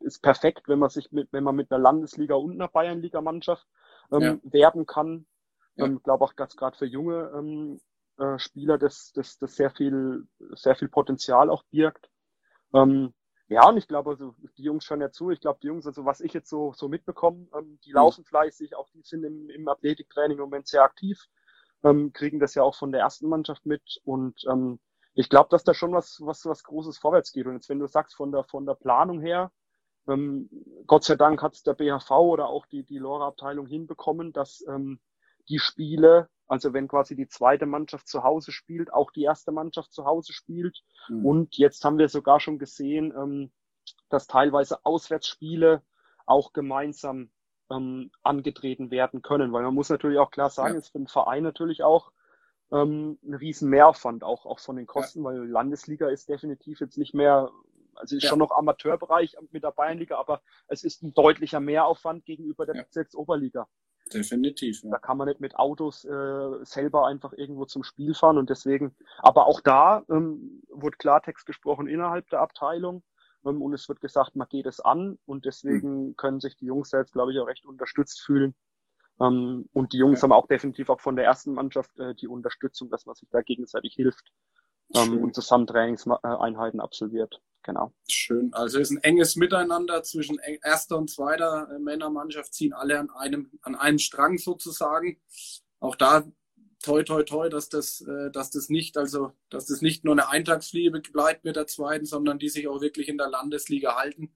[0.00, 3.66] ist perfekt, wenn man sich mit, wenn man mit einer Landesliga und einer Bayernliga-Mannschaft
[4.12, 4.38] ähm, ja.
[4.42, 5.26] werben kann.
[5.74, 5.86] Ich ja.
[5.86, 7.80] ähm, glaube auch, dass gerade für junge ähm,
[8.18, 12.10] äh, Spieler das, das, das sehr viel, sehr viel Potenzial auch birgt.
[12.74, 13.12] Ähm,
[13.48, 15.30] Ja, und ich glaube, also die Jungs schauen ja zu.
[15.30, 17.96] Ich glaube, die Jungs, also was ich jetzt so, so mitbekomme, ähm, die mhm.
[17.96, 21.28] laufen fleißig, auch die sind im, im Athletiktraining im Moment sehr aktiv,
[21.82, 24.00] ähm, kriegen das ja auch von der ersten Mannschaft mit.
[24.04, 24.80] Und ähm,
[25.14, 27.46] ich glaube, dass da schon was, was, was Großes vorwärts geht.
[27.46, 29.50] Und jetzt, wenn du sagst, von der, von der Planung her,
[30.08, 30.50] ähm,
[30.86, 35.00] Gott sei Dank hat es der BHV oder auch die, die Lora-Abteilung hinbekommen, dass ähm,
[35.48, 39.92] die Spiele also wenn quasi die zweite Mannschaft zu Hause spielt, auch die erste Mannschaft
[39.92, 40.82] zu Hause spielt.
[41.08, 41.24] Mhm.
[41.24, 43.52] Und jetzt haben wir sogar schon gesehen, ähm,
[44.08, 45.82] dass teilweise Auswärtsspiele
[46.24, 47.30] auch gemeinsam
[47.70, 49.52] ähm, angetreten werden können.
[49.52, 50.78] Weil man muss natürlich auch klar sagen, ja.
[50.78, 52.12] ist für den Verein natürlich auch
[52.72, 55.24] ähm, ein riesen Mehraufwand, auch, auch von den Kosten, ja.
[55.26, 57.50] weil Landesliga ist definitiv jetzt nicht mehr,
[57.94, 58.30] also ist ja.
[58.30, 63.04] schon noch Amateurbereich mit der Bayernliga, aber es ist ein deutlicher Mehraufwand gegenüber der ja.
[63.14, 63.68] Oberliga.
[64.12, 64.82] Definitiv.
[64.82, 64.90] Ja.
[64.90, 68.94] Da kann man nicht mit Autos äh, selber einfach irgendwo zum Spiel fahren und deswegen,
[69.18, 73.02] aber auch da ähm, wurde Klartext gesprochen innerhalb der Abteilung
[73.44, 76.16] ähm, und es wird gesagt, man geht es an und deswegen mhm.
[76.16, 78.54] können sich die Jungs jetzt, glaube ich, auch recht unterstützt fühlen.
[79.20, 80.24] Ähm, und die Jungs ja.
[80.24, 83.42] haben auch definitiv auch von der ersten Mannschaft äh, die Unterstützung, dass man sich da
[83.42, 84.32] gegenseitig hilft
[84.94, 87.40] ähm, und zusammen Trainingseinheiten absolviert.
[87.62, 87.92] Genau.
[88.08, 88.52] Schön.
[88.54, 93.10] Also es ist ein enges Miteinander zwischen erster und zweiter äh, Männermannschaft, ziehen alle an
[93.10, 95.20] einem, an einem Strang sozusagen.
[95.80, 96.24] Auch da
[96.82, 100.28] toi toi toi, dass das, äh, dass das nicht, also dass das nicht nur eine
[100.28, 104.34] Eintagsfliege bleibt mit der zweiten, sondern die sich auch wirklich in der Landesliga halten.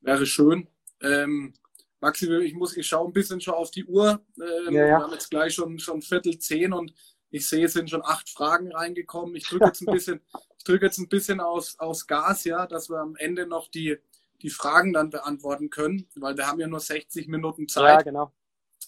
[0.00, 0.68] Wäre schön.
[1.00, 1.54] Ähm,
[2.00, 4.20] Maxi, ich muss, ich schaue ein bisschen schon auf die Uhr.
[4.36, 4.86] Ähm, ja, ja.
[4.86, 6.92] Wir haben jetzt gleich schon, schon Viertel zehn und
[7.30, 9.36] ich sehe, es sind schon acht Fragen reingekommen.
[9.36, 10.20] Ich drücke jetzt ein bisschen,
[10.58, 13.98] ich drücke jetzt ein bisschen aus, aus Gas, ja, dass wir am Ende noch die,
[14.42, 17.98] die Fragen dann beantworten können, weil wir haben ja nur 60 Minuten Zeit.
[17.98, 18.32] Ja, genau.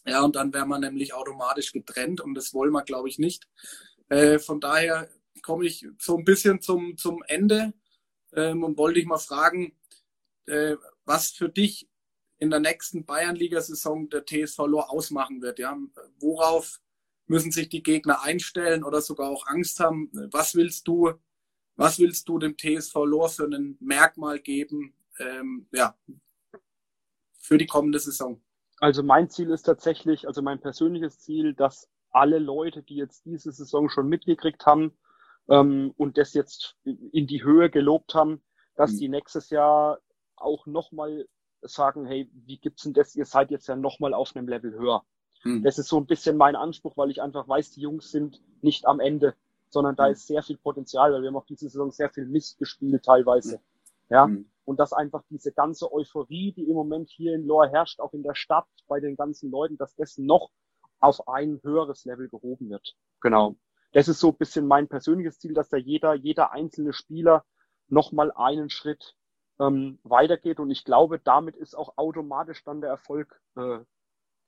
[0.07, 3.49] Ja, und dann wären wir nämlich automatisch getrennt und das wollen wir, glaube ich, nicht.
[4.09, 5.09] Äh, von daher
[5.43, 7.75] komme ich so ein bisschen zum, zum Ende
[8.33, 9.77] ähm, und wollte dich mal fragen,
[10.47, 11.89] äh, was für dich
[12.39, 15.59] in der nächsten Bayernliga-Saison der TSV Lohr ausmachen wird.
[15.59, 15.77] Ja?
[16.19, 16.81] Worauf
[17.31, 20.11] müssen sich die Gegner einstellen oder sogar auch Angst haben.
[20.33, 21.13] Was willst du,
[21.77, 25.97] was willst du dem TSV Lohr für ein Merkmal geben, ähm, ja,
[27.39, 28.43] für die kommende Saison?
[28.81, 33.53] Also mein Ziel ist tatsächlich, also mein persönliches Ziel, dass alle Leute, die jetzt diese
[33.53, 34.99] Saison schon mitgekriegt haben
[35.49, 38.43] ähm, und das jetzt in die Höhe gelobt haben,
[38.75, 38.99] dass mhm.
[38.99, 40.01] die nächstes Jahr
[40.35, 41.29] auch nochmal
[41.63, 43.15] sagen, hey, wie gibt's denn das?
[43.15, 45.05] Ihr seid jetzt ja nochmal auf einem Level höher.
[45.43, 45.63] Hm.
[45.63, 48.87] Das ist so ein bisschen mein Anspruch, weil ich einfach weiß, die Jungs sind nicht
[48.87, 49.35] am Ende,
[49.69, 50.13] sondern da hm.
[50.13, 53.57] ist sehr viel Potenzial, weil wir haben auch diese Saison sehr viel Mist gespielt teilweise.
[53.57, 53.61] Hm.
[54.11, 54.25] Ja.
[54.27, 54.47] Hm.
[54.65, 58.23] Und dass einfach diese ganze Euphorie, die im Moment hier in Lohr herrscht, auch in
[58.23, 60.51] der Stadt, bei den ganzen Leuten, dass das noch
[61.01, 62.95] auf ein höheres Level gehoben wird.
[63.21, 63.57] Genau.
[63.93, 67.45] Das ist so ein bisschen mein persönliches Ziel, dass da jeder, jeder einzelne Spieler
[67.89, 69.17] nochmal einen Schritt
[69.59, 70.61] ähm, weitergeht.
[70.61, 73.81] Und ich glaube, damit ist auch automatisch dann der Erfolg äh,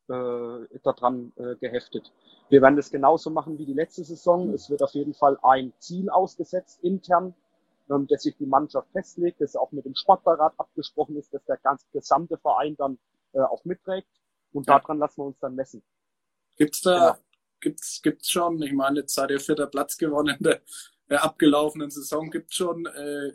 [0.09, 2.12] äh, daran äh, geheftet.
[2.48, 4.53] Wir werden das genauso machen wie die letzte Saison.
[4.53, 7.34] Es wird auf jeden Fall ein Ziel ausgesetzt intern,
[7.90, 11.57] ähm, das sich die Mannschaft festlegt, das auch mit dem Sportbeirat abgesprochen ist, dass der
[11.59, 12.98] ganze gesamte Verein dann
[13.32, 14.09] äh, auch mitträgt.
[14.53, 14.78] Und ja.
[14.78, 15.82] daran lassen wir uns dann messen.
[16.57, 17.18] Gibt's da, ja.
[17.61, 20.61] gibt's, gibt's schon, ich meine, jetzt seid ihr vierter Platz gewonnen in der,
[21.09, 23.32] der abgelaufenen Saison, gibt's schon äh,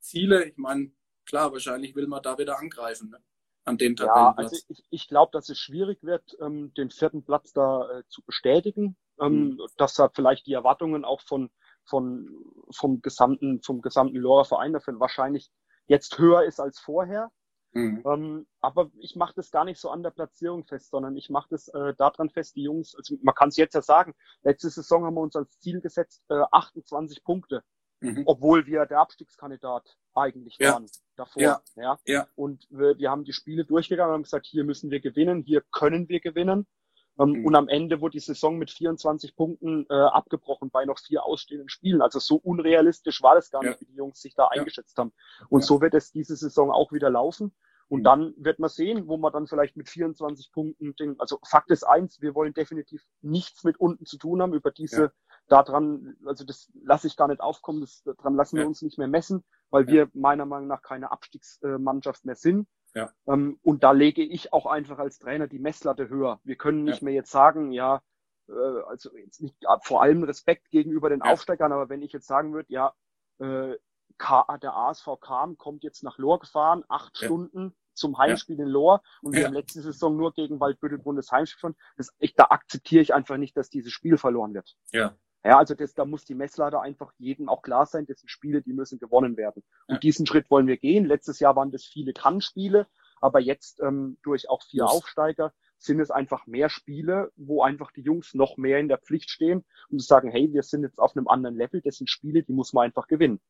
[0.00, 0.44] Ziele?
[0.44, 0.92] Ich meine,
[1.24, 3.10] klar, wahrscheinlich will man da wieder angreifen.
[3.10, 3.18] Ne?
[3.64, 4.36] An den Tabellenplatz?
[4.36, 8.02] Ja, also ich, ich glaube, dass es schwierig wird, ähm, den vierten Platz da äh,
[8.08, 9.60] zu bestätigen, ähm, mhm.
[9.76, 11.50] dass da vielleicht die Erwartungen auch von,
[11.84, 12.28] von
[12.70, 15.50] vom gesamten vom gesamten Lorer Verein dafür wahrscheinlich
[15.86, 17.30] jetzt höher ist als vorher.
[17.74, 18.02] Mhm.
[18.06, 21.48] Ähm, aber ich mache das gar nicht so an der Platzierung fest, sondern ich mache
[21.50, 25.06] das äh, daran fest, die Jungs, also man kann es jetzt ja sagen, letzte Saison
[25.06, 27.64] haben wir uns als Ziel gesetzt, äh, 28 Punkte
[28.02, 28.22] mhm.
[28.26, 30.74] obwohl wir der Abstiegskandidat eigentlich ja.
[30.74, 30.86] waren
[31.16, 31.42] davor.
[31.42, 31.62] Ja.
[31.76, 31.98] ja.
[32.06, 32.28] ja.
[32.34, 35.62] Und wir, wir haben die Spiele durchgegangen und haben gesagt, hier müssen wir gewinnen, hier
[35.70, 36.66] können wir gewinnen.
[37.18, 37.46] Ähm, mhm.
[37.46, 41.68] Und am Ende wurde die Saison mit 24 Punkten äh, abgebrochen bei noch vier ausstehenden
[41.68, 42.02] Spielen.
[42.02, 45.12] Also so unrealistisch war das gar nicht, wie die Jungs sich da eingeschätzt haben.
[45.48, 47.54] Und so wird es diese Saison auch wieder laufen.
[47.88, 48.04] Und mhm.
[48.04, 51.84] dann wird man sehen, wo man dann vielleicht mit 24 Punkten, den, also Fakt ist
[51.84, 54.54] eins, wir wollen definitiv nichts mit unten zu tun haben.
[54.54, 55.12] Über diese, ja.
[55.48, 58.62] Daran, also das lasse ich gar nicht aufkommen, das, daran lassen ja.
[58.62, 59.92] wir uns nicht mehr messen, weil ja.
[59.92, 62.68] wir meiner Meinung nach keine Abstiegsmannschaft mehr sind.
[62.94, 63.10] Ja.
[63.26, 66.40] Ähm, und da lege ich auch einfach als Trainer die Messlatte höher.
[66.44, 68.02] Wir können nicht mehr jetzt sagen, ja,
[68.48, 68.52] äh,
[68.86, 72.72] also jetzt nicht vor allem Respekt gegenüber den Aufsteigern, aber wenn ich jetzt sagen würde,
[72.72, 72.92] ja,
[73.38, 73.76] äh,
[74.62, 78.64] der ASV kam, kommt jetzt nach Lohr gefahren, acht Stunden, zum Heimspiel ja.
[78.64, 81.74] in Lohr und wir haben letzte Saison nur gegen Waldbüttelbrunn das Heimspiel.
[81.96, 84.76] Das, ich, da akzeptiere ich einfach nicht, dass dieses Spiel verloren wird.
[84.92, 85.14] Ja.
[85.44, 88.62] Ja, also das, da muss die Messlader einfach jedem auch klar sein, das sind Spiele,
[88.62, 89.64] die müssen gewonnen werden.
[89.88, 89.98] Und ja.
[89.98, 91.04] diesen Schritt wollen wir gehen.
[91.04, 92.86] Letztes Jahr waren das viele Kann-Spiele,
[93.20, 94.92] aber jetzt ähm, durch auch vier yes.
[94.92, 99.30] Aufsteiger sind es einfach mehr Spiele, wo einfach die Jungs noch mehr in der Pflicht
[99.30, 102.52] stehen und sagen, hey, wir sind jetzt auf einem anderen Level, das sind Spiele, die
[102.52, 103.40] muss man einfach gewinnen.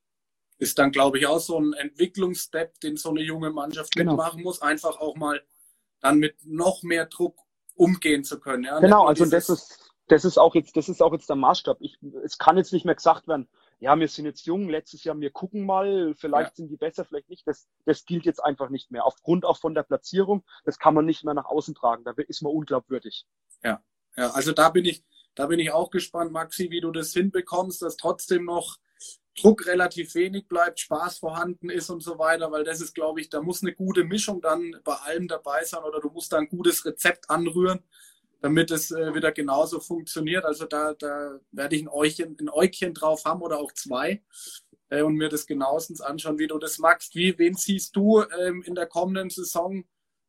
[0.58, 4.12] Ist dann, glaube ich, auch so ein Entwicklungsstep, den so eine junge Mannschaft genau.
[4.12, 5.42] mitmachen muss, einfach auch mal
[6.00, 7.38] dann mit noch mehr Druck
[7.74, 8.64] umgehen zu können.
[8.64, 8.80] Ja?
[8.80, 11.78] Genau, also das ist, das ist auch jetzt, das ist auch jetzt der Maßstab.
[11.80, 13.48] Ich, es kann jetzt nicht mehr gesagt werden,
[13.78, 16.54] ja, wir sind jetzt jung, letztes Jahr, wir gucken mal, vielleicht ja.
[16.56, 17.46] sind die besser, vielleicht nicht.
[17.46, 19.04] Das, das gilt jetzt einfach nicht mehr.
[19.04, 22.04] Aufgrund auch von der Platzierung, das kann man nicht mehr nach außen tragen.
[22.04, 23.26] Da ist man unglaubwürdig.
[23.64, 23.82] Ja,
[24.16, 25.02] ja, also da bin ich,
[25.34, 28.76] da bin ich auch gespannt, Maxi, wie du das hinbekommst, dass trotzdem noch
[29.40, 33.30] Druck relativ wenig bleibt, Spaß vorhanden ist und so weiter, weil das ist, glaube ich,
[33.30, 36.48] da muss eine gute Mischung dann bei allem dabei sein oder du musst da ein
[36.48, 37.82] gutes Rezept anrühren,
[38.42, 40.44] damit es äh, wieder genauso funktioniert.
[40.44, 44.20] Also da, da werde ich ein Äugchen, ein Äugchen drauf haben oder auch zwei
[44.90, 47.14] äh, und mir das genauestens anschauen, wie du das magst.
[47.14, 49.84] Wie, wen siehst du ähm, in der kommenden Saison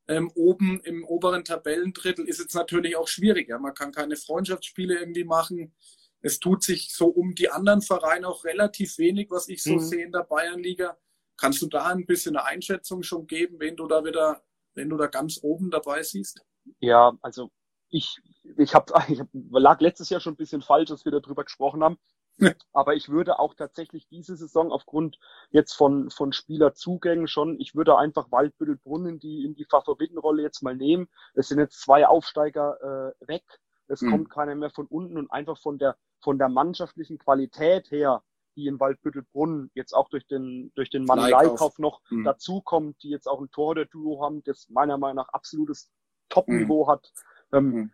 [0.07, 2.28] ähm, oben im oberen Tabellendrittel?
[2.28, 3.57] Ist jetzt natürlich auch schwieriger.
[3.57, 5.74] Man kann keine Freundschaftsspiele irgendwie machen.
[6.22, 9.80] Es tut sich so um die anderen Vereine auch relativ wenig, was ich so mhm.
[9.80, 10.97] sehe in der Bayernliga.
[11.36, 14.43] Kannst du da ein bisschen eine Einschätzung schon geben, wen du da wieder,
[14.76, 16.39] wenn du da ganz oben dabei siehst?
[16.80, 17.49] Ja, also
[17.93, 18.21] ich,
[18.57, 21.83] ich, hab, ich hab, lag letztes Jahr schon ein bisschen falsch, als wir darüber gesprochen
[21.83, 21.97] haben.
[22.73, 25.19] Aber ich würde auch tatsächlich diese Saison aufgrund
[25.51, 30.63] jetzt von, von Spielerzugängen schon, ich würde einfach Waldbüttelbrunn in die, in die Favoritenrolle jetzt
[30.63, 31.07] mal nehmen.
[31.35, 33.43] Es sind jetzt zwei Aufsteiger äh, weg.
[33.87, 34.09] Es mhm.
[34.09, 38.23] kommt keiner mehr von unten und einfach von der, von der mannschaftlichen Qualität her,
[38.55, 42.23] die in Waldbüttelbrunn jetzt auch durch den, durch den Mann Leikauf noch mhm.
[42.23, 45.91] dazukommt, die jetzt auch ein Tor der Duo haben, das meiner Meinung nach absolutes
[46.29, 46.89] Top-Niveau mhm.
[46.89, 47.11] hat.
[47.54, 47.91] Ähm, mhm.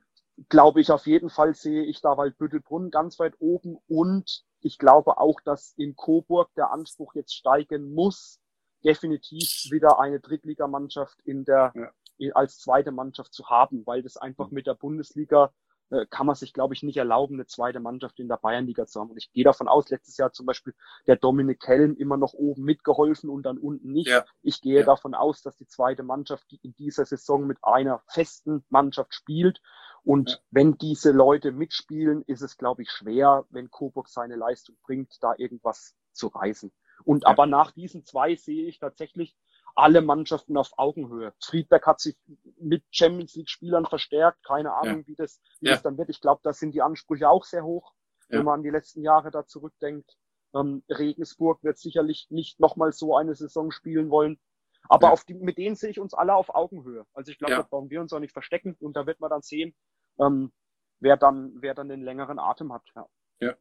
[0.47, 5.17] Glaube ich auf jeden Fall sehe ich da Waldbüttelbrunn ganz weit oben und ich glaube
[5.17, 8.39] auch, dass in Coburg der Anspruch jetzt steigen muss,
[8.83, 11.73] definitiv wieder eine Drittligamannschaft in der
[12.17, 12.33] ja.
[12.33, 14.55] als zweite Mannschaft zu haben, weil das einfach mhm.
[14.55, 15.51] mit der Bundesliga
[15.91, 18.99] äh, kann man sich, glaube ich, nicht erlauben, eine zweite Mannschaft in der Bayernliga zu
[18.99, 19.11] haben.
[19.11, 20.73] Und ich gehe davon aus, letztes Jahr zum Beispiel
[21.07, 24.07] der Dominik Helm immer noch oben mitgeholfen und dann unten nicht.
[24.09, 24.25] Ja.
[24.41, 24.85] Ich gehe ja.
[24.85, 29.61] davon aus, dass die zweite Mannschaft in dieser Saison mit einer festen Mannschaft spielt.
[30.03, 30.37] Und ja.
[30.51, 35.33] wenn diese Leute mitspielen, ist es, glaube ich, schwer, wenn Coburg seine Leistung bringt, da
[35.37, 36.71] irgendwas zu reißen.
[37.03, 39.35] Und aber nach diesen zwei sehe ich tatsächlich
[39.75, 41.33] alle Mannschaften auf Augenhöhe.
[41.43, 42.15] Friedberg hat sich
[42.57, 44.43] mit Champions League Spielern verstärkt.
[44.45, 45.07] Keine Ahnung, ja.
[45.07, 45.73] wie, das, wie ja.
[45.73, 46.09] das dann wird.
[46.09, 47.93] Ich glaube, da sind die Ansprüche auch sehr hoch,
[48.29, 48.39] ja.
[48.39, 50.17] wenn man an die letzten Jahre da zurückdenkt.
[50.55, 54.39] Ähm, Regensburg wird sicherlich nicht nochmal so eine Saison spielen wollen.
[54.87, 57.05] Aber auf die, mit denen sehe ich uns alle auf Augenhöhe.
[57.13, 59.41] Also ich glaube, da brauchen wir uns auch nicht verstecken und da wird man dann
[59.41, 59.75] sehen,
[60.19, 60.51] ähm,
[60.99, 62.83] wer dann, wer dann den längeren Atem hat.
[62.95, 63.07] Ja.
[63.39, 63.55] ja.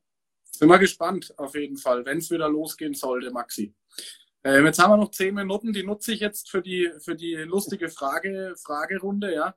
[0.44, 3.74] Sind wir gespannt, auf jeden Fall, wenn es wieder losgehen sollte, Maxi.
[4.44, 7.34] Ähm, jetzt haben wir noch zehn Minuten, die nutze ich jetzt für die, für die
[7.34, 9.54] lustige Frage, Fragerunde, ja.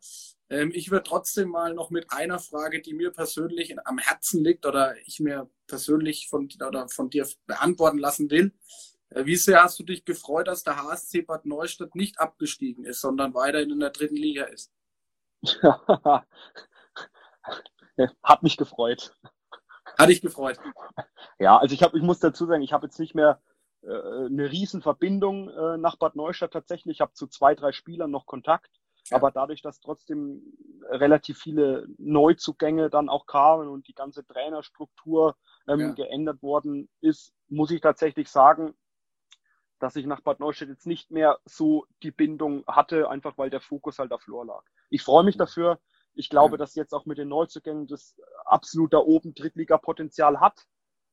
[0.49, 4.65] Ähm, ich würde trotzdem mal noch mit einer Frage, die mir persönlich am Herzen liegt
[4.65, 8.53] oder ich mir persönlich von, oder von dir beantworten lassen will.
[9.09, 13.01] Äh, wie sehr hast du dich gefreut, dass der HSC Bad Neustadt nicht abgestiegen ist,
[13.01, 14.71] sondern weiterhin in der dritten Liga ist?
[18.23, 19.15] Hat mich gefreut.
[19.97, 20.59] Hat dich gefreut.
[21.39, 23.41] Ja, also ich habe, ich muss dazu sagen, ich habe jetzt nicht mehr
[23.83, 26.97] eine Riesenverbindung äh, nach Bad Neustadt tatsächlich.
[26.97, 28.69] Ich habe zu zwei, drei Spielern noch Kontakt.
[29.09, 29.17] Ja.
[29.17, 30.41] Aber dadurch, dass trotzdem
[30.89, 35.35] relativ viele Neuzugänge dann auch kamen und die ganze Trainerstruktur
[35.67, 35.91] ähm, ja.
[35.93, 38.75] geändert worden ist, muss ich tatsächlich sagen,
[39.79, 43.61] dass ich nach Bad Neustadt jetzt nicht mehr so die Bindung hatte, einfach weil der
[43.61, 44.63] Fokus halt auf Flor lag.
[44.89, 45.79] Ich freue mich dafür.
[46.13, 46.57] Ich glaube, ja.
[46.57, 48.15] dass jetzt auch mit den Neuzugängen das
[48.45, 50.67] absolut da oben Drittliga-Potenzial hat.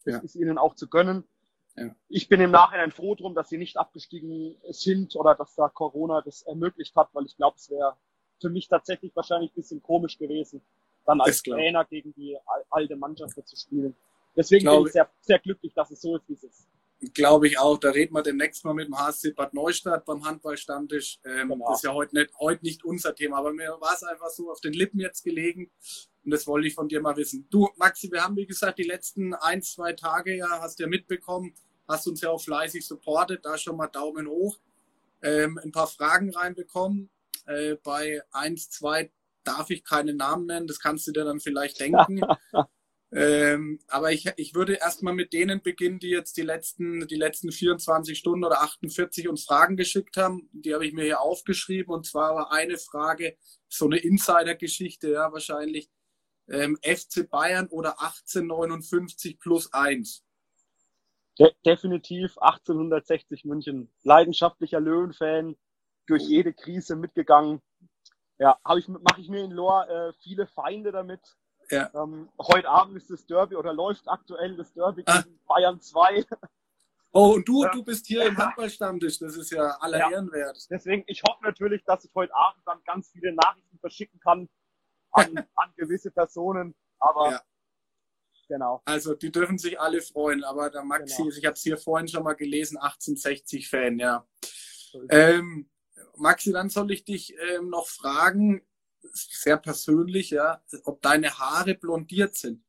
[0.05, 0.21] Das ja.
[0.21, 1.25] ist ihnen auch zu gönnen.
[1.79, 1.95] Ja.
[2.09, 6.23] Ich bin im Nachhinein froh drum, dass sie nicht abgestiegen sind oder dass da Corona
[6.23, 7.97] das ermöglicht hat, weil ich glaube, es wäre
[8.41, 10.61] für mich tatsächlich wahrscheinlich ein bisschen komisch gewesen,
[11.07, 12.37] dann als Trainer gegen die
[12.71, 13.95] alte Mannschaft zu spielen.
[14.37, 16.69] Deswegen glaube, bin ich sehr, sehr glücklich, dass es so ist, wie es ist.
[17.15, 17.79] Glaube ich auch.
[17.79, 21.21] Da reden wir demnächst mal mit dem HSC Bad Neustadt beim Handballstammtisch.
[21.25, 21.69] Ähm, genau.
[21.69, 24.51] Das ist ja heute nicht, heute nicht unser Thema, aber mir war es einfach so
[24.51, 25.71] auf den Lippen jetzt gelegen.
[26.25, 27.47] Und das wollte ich von dir mal wissen.
[27.51, 30.89] Du, Maxi, wir haben, wie gesagt, die letzten ein, zwei Tage ja, hast du ja
[30.89, 31.55] mitbekommen,
[31.89, 34.59] hast uns ja auch fleißig supportet, da schon mal Daumen hoch.
[35.23, 37.11] Ähm, ein paar Fragen reinbekommen.
[37.47, 39.11] Äh, bei 1, 2
[39.43, 42.21] darf ich keine Namen nennen, das kannst du dir dann vielleicht denken.
[43.13, 47.51] ähm, aber ich, ich würde erstmal mit denen beginnen, die jetzt die letzten, die letzten
[47.51, 50.49] 24 Stunden oder 48 uns Fragen geschickt haben.
[50.53, 51.93] Die habe ich mir hier aufgeschrieben.
[51.95, 53.37] Und zwar war eine Frage,
[53.69, 55.91] so eine Insider-Geschichte, ja, wahrscheinlich.
[56.51, 60.25] ähm, FC Bayern oder 1859 plus 1?
[61.39, 63.91] De definitiv 1860 München.
[64.03, 65.57] Leidenschaftlicher Löwenfan,
[66.07, 67.61] durch jede Krise mitgegangen.
[68.39, 71.21] Ja, ich, mache ich mir in Lohr äh, viele Feinde damit.
[71.71, 71.91] Ja.
[71.95, 75.23] Ähm, heute Abend ist das Derby oder läuft aktuell das Derby ah.
[75.23, 76.25] gegen Bayern 2.
[77.13, 77.71] Oh, und du, ja.
[77.71, 80.11] du bist hier im Handballstammtisch, das ist ja aller ja.
[80.11, 80.67] Ehren wert.
[80.71, 84.49] Deswegen, ich hoffe natürlich, dass ich heute Abend dann ganz viele Nachrichten verschicken kann
[85.13, 85.25] an,
[85.57, 86.75] an gewisse Personen.
[86.99, 87.41] Aber ja.
[88.49, 88.83] Genau.
[88.85, 91.37] Also die dürfen sich alle freuen, aber der Maxi, genau.
[91.37, 94.27] ich habe es hier vorhin schon mal gelesen, 1860 Fan, ja.
[95.11, 95.71] Ähm,
[96.17, 98.63] Maxi, dann soll ich dich ähm, noch fragen,
[99.13, 102.65] sehr persönlich, ja, ob deine Haare blondiert sind.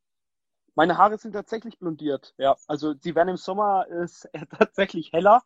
[0.74, 2.56] Meine Haare sind tatsächlich blondiert, ja.
[2.66, 4.28] Also sie werden im Sommer ist
[4.58, 5.42] tatsächlich heller,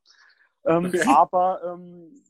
[0.65, 1.05] ähm, okay.
[1.07, 2.23] aber ähm,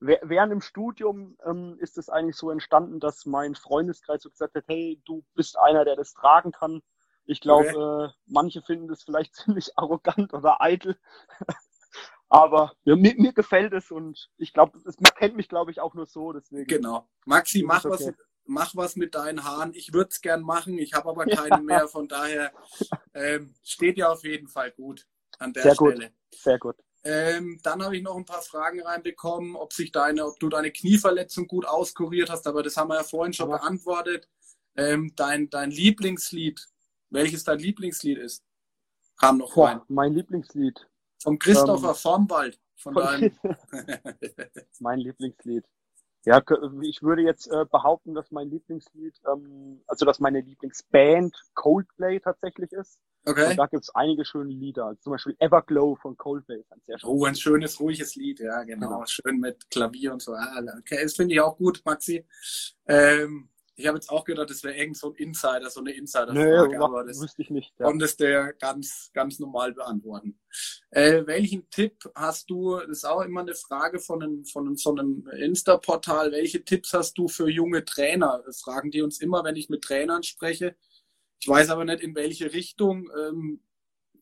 [0.00, 4.64] während im Studium ähm, ist es eigentlich so entstanden, dass mein Freundeskreis so gesagt hat,
[4.66, 6.82] hey, du bist einer, der das tragen kann.
[7.26, 8.04] Ich glaube, okay.
[8.06, 10.98] äh, manche finden das vielleicht ziemlich arrogant oder eitel.
[12.28, 15.94] Aber ja, mir, mir gefällt es und ich glaube, man kennt mich, glaube ich, auch
[15.94, 16.32] nur so.
[16.32, 16.66] Deswegen.
[16.66, 17.08] Genau.
[17.26, 17.92] Maxi, mach okay.
[17.92, 18.12] was,
[18.44, 19.72] mach was mit deinen Haaren.
[19.74, 21.60] Ich würde es gern machen, ich habe aber keine ja.
[21.60, 21.88] mehr.
[21.88, 22.52] Von daher
[23.12, 25.06] ähm, steht ja auf jeden Fall gut
[25.38, 26.06] an der Sehr Stelle.
[26.08, 26.12] Gut.
[26.32, 26.76] Sehr gut.
[27.04, 30.72] Ähm, dann habe ich noch ein paar Fragen reinbekommen, ob sich deine, ob du deine
[30.72, 33.58] Knieverletzung gut auskuriert hast, aber das haben wir ja vorhin schon ja.
[33.58, 34.28] beantwortet.
[34.74, 36.66] Ähm, dein, dein Lieblingslied,
[37.14, 38.44] welches dein Lieblingslied ist,
[39.18, 39.80] kam noch Boah, rein.
[39.88, 40.86] Mein Lieblingslied.
[41.22, 42.60] Vom Christopher ähm, Vormwald.
[42.76, 43.38] Von, von deinem...
[44.80, 45.64] mein Lieblingslied.
[46.26, 46.42] Ja,
[46.82, 52.72] ich würde jetzt äh, behaupten, dass mein Lieblingslied, ähm, also dass meine Lieblingsband Coldplay tatsächlich
[52.72, 52.98] ist.
[53.26, 53.50] Okay.
[53.50, 54.86] Und da gibt's einige schöne Lieder.
[54.86, 58.40] Also zum Beispiel Everglow von Coldplay ist ein sehr schönes Oh, ein schönes, ruhiges Lied,
[58.40, 58.88] ja, genau.
[58.88, 59.06] genau.
[59.06, 60.32] Schön mit Klavier und so.
[60.32, 62.26] Ah, okay, das finde ich auch gut, Maxi.
[62.86, 66.68] Ähm, ich habe jetzt auch gedacht, das wäre irgend so ein Insider, so eine Insider-Frage,
[66.68, 67.72] nee, aber das wüsste ich nicht.
[67.78, 67.86] Ja.
[67.86, 70.38] konntest du ja ganz, ganz normal beantworten.
[70.90, 74.76] Äh, welchen Tipp hast du, das ist auch immer eine Frage von einem, von einem,
[74.76, 78.42] so einem Insta-Portal, welche Tipps hast du für junge Trainer?
[78.46, 80.76] Das fragen die uns immer, wenn ich mit Trainern spreche.
[81.40, 83.10] Ich weiß aber nicht, in welche Richtung.
[83.18, 83.60] Ähm,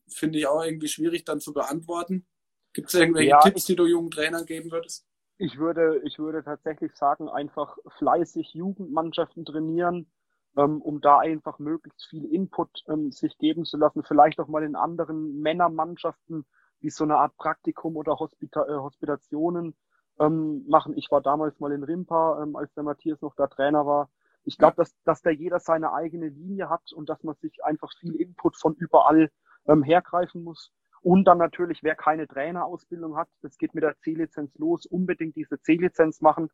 [0.09, 2.25] Finde ich auch irgendwie schwierig dann zu beantworten.
[2.73, 5.05] Gibt es irgendwelche ja, Tipps, die du jungen Trainern geben würdest?
[5.37, 10.07] Ich würde, ich würde tatsächlich sagen, einfach fleißig Jugendmannschaften trainieren,
[10.55, 14.03] ähm, um da einfach möglichst viel Input ähm, sich geben zu lassen.
[14.03, 16.45] Vielleicht auch mal in anderen Männermannschaften
[16.79, 19.75] wie so eine Art Praktikum oder Hospita äh, Hospitationen
[20.19, 20.95] ähm, machen.
[20.97, 24.09] Ich war damals mal in Rimpa, ähm, als der Matthias noch da Trainer war.
[24.43, 27.91] Ich glaube, dass, dass da jeder seine eigene Linie hat und dass man sich einfach
[27.99, 29.31] viel Input von überall
[29.67, 30.71] ähm, hergreifen muss.
[31.03, 35.61] Und dann natürlich, wer keine Trainerausbildung hat, das geht mit der C-Lizenz los, unbedingt diese
[35.61, 36.49] C-Lizenz machen.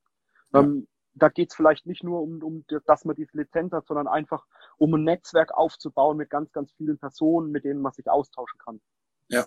[0.54, 0.62] Ja.
[0.62, 4.08] Ähm, da geht es vielleicht nicht nur um, um, dass man diese Lizenz hat, sondern
[4.08, 4.46] einfach
[4.78, 8.82] um ein Netzwerk aufzubauen mit ganz, ganz vielen Personen, mit denen man sich austauschen kann.
[9.28, 9.46] Ja,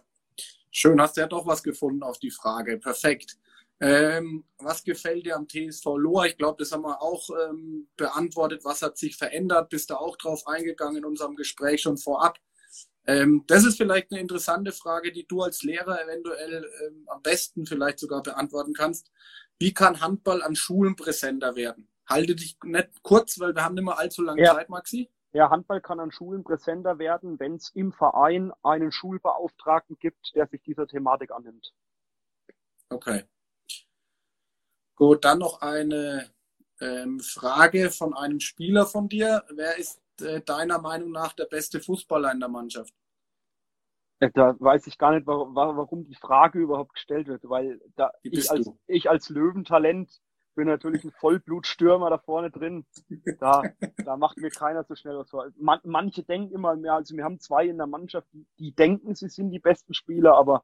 [0.71, 2.79] schön, hast du ja doch was gefunden auf die Frage.
[2.79, 3.39] Perfekt.
[3.81, 6.27] Ähm, was gefällt dir am TSV Lohr?
[6.27, 8.65] Ich glaube, das haben wir auch ähm, beantwortet.
[8.65, 9.71] Was hat sich verändert?
[9.71, 12.39] Bist du auch drauf eingegangen in unserem Gespräch schon vorab?
[13.07, 17.67] Ähm, das ist vielleicht eine interessante Frage, die du als Lehrer eventuell ähm, am besten
[17.67, 19.11] vielleicht sogar beantworten kannst.
[19.59, 21.89] Wie kann Handball an Schulen präsenter werden?
[22.07, 24.55] Halte dich nicht kurz, weil wir haben nicht mehr allzu lange ja.
[24.55, 25.11] Zeit, Maxi.
[25.33, 30.47] Ja, Handball kann an Schulen präsenter werden, wenn es im Verein einen Schulbeauftragten gibt, der
[30.47, 31.73] sich dieser Thematik annimmt.
[32.91, 33.25] Okay.
[34.95, 36.31] Gut, dann noch eine
[36.81, 39.43] ähm, Frage von einem Spieler von dir.
[39.55, 40.03] Wer ist
[40.47, 42.95] deiner Meinung nach der beste Fußballer in der Mannschaft?
[44.23, 48.51] Äh, da weiß ich gar nicht, warum die Frage überhaupt gestellt wird, weil da ich
[48.51, 50.21] als, ich als Löwentalent
[50.55, 52.87] bin natürlich ein Vollblutstürmer da vorne drin.
[53.41, 53.63] Da,
[54.05, 55.51] da macht mir keiner so schnell was vor.
[55.57, 59.15] Man, manche denken immer mehr, also wir haben zwei in der Mannschaft, die, die denken,
[59.15, 60.63] sie sind die besten Spieler, aber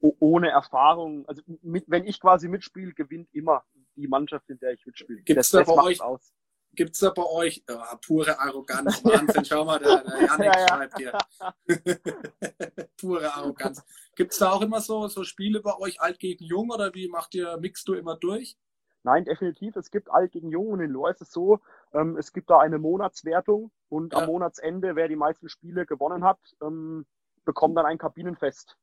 [0.00, 3.64] ohne Erfahrung, also mit, wenn ich quasi mitspiele, gewinnt immer
[3.96, 5.22] die Mannschaft, in der ich mitspiele.
[5.22, 6.34] Gibt es da bei euch aus?
[6.72, 9.04] Gibt es da bei euch oh, pure Arroganz?
[9.04, 10.68] Wahnsinn, schau mal, der, der Janik ja, ja.
[10.68, 11.18] schreibt hier.
[13.00, 13.84] pure Arroganz.
[14.14, 17.08] Gibt es da auch immer so, so Spiele bei euch alt gegen jung oder wie
[17.08, 18.56] macht ihr, mixt du immer durch?
[19.02, 19.76] Nein, definitiv.
[19.76, 21.60] Es gibt alt gegen jung und in Lohr ist es so,
[21.92, 24.20] ähm, es gibt da eine Monatswertung und ja.
[24.20, 27.06] am Monatsende, wer die meisten Spiele gewonnen hat, ähm,
[27.44, 28.76] bekommt dann ein Kabinenfest.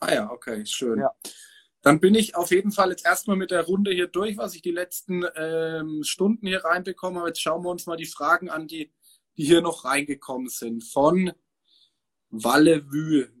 [0.00, 0.98] Ah ja, okay, schön.
[1.00, 1.12] Ja.
[1.82, 4.62] Dann bin ich auf jeden Fall jetzt erstmal mit der Runde hier durch, was ich
[4.62, 7.28] die letzten ähm, Stunden hier reinbekommen habe.
[7.28, 8.92] Jetzt schauen wir uns mal die Fragen an, die,
[9.36, 10.82] die hier noch reingekommen sind.
[10.82, 11.32] Von
[12.30, 13.32] Walle Wühl.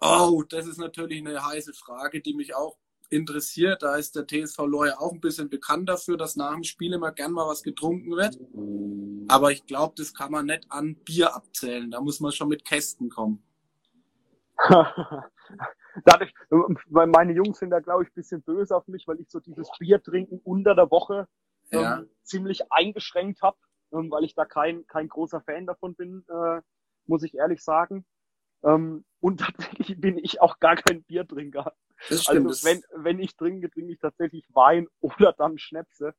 [0.00, 2.76] Oh, das ist natürlich eine heiße Frage, die mich auch
[3.08, 3.82] interessiert.
[3.82, 7.12] Da ist der TSV Lohr auch ein bisschen bekannt dafür, dass nach dem Spiel immer
[7.12, 8.38] gern mal was getrunken wird.
[9.28, 11.90] Aber ich glaube, das kann man nicht an Bier abzählen.
[11.90, 13.42] Da muss man schon mit Kästen kommen.
[16.04, 16.32] Dadurch,
[16.88, 19.68] meine Jungs sind da, glaube ich, ein bisschen böse auf mich, weil ich so dieses
[19.78, 21.28] Bier trinken unter der Woche
[21.70, 21.98] ja.
[21.98, 23.58] ähm, ziemlich eingeschränkt habe,
[23.92, 26.60] ähm, weil ich da kein, kein großer Fan davon bin, äh,
[27.06, 28.04] muss ich ehrlich sagen.
[28.62, 31.72] Ähm, und tatsächlich bin ich auch gar kein Biertrinker.
[32.08, 36.14] Das stimmt, also wenn, wenn ich trinke, trinke ich tatsächlich Wein oder dann Schnäpse.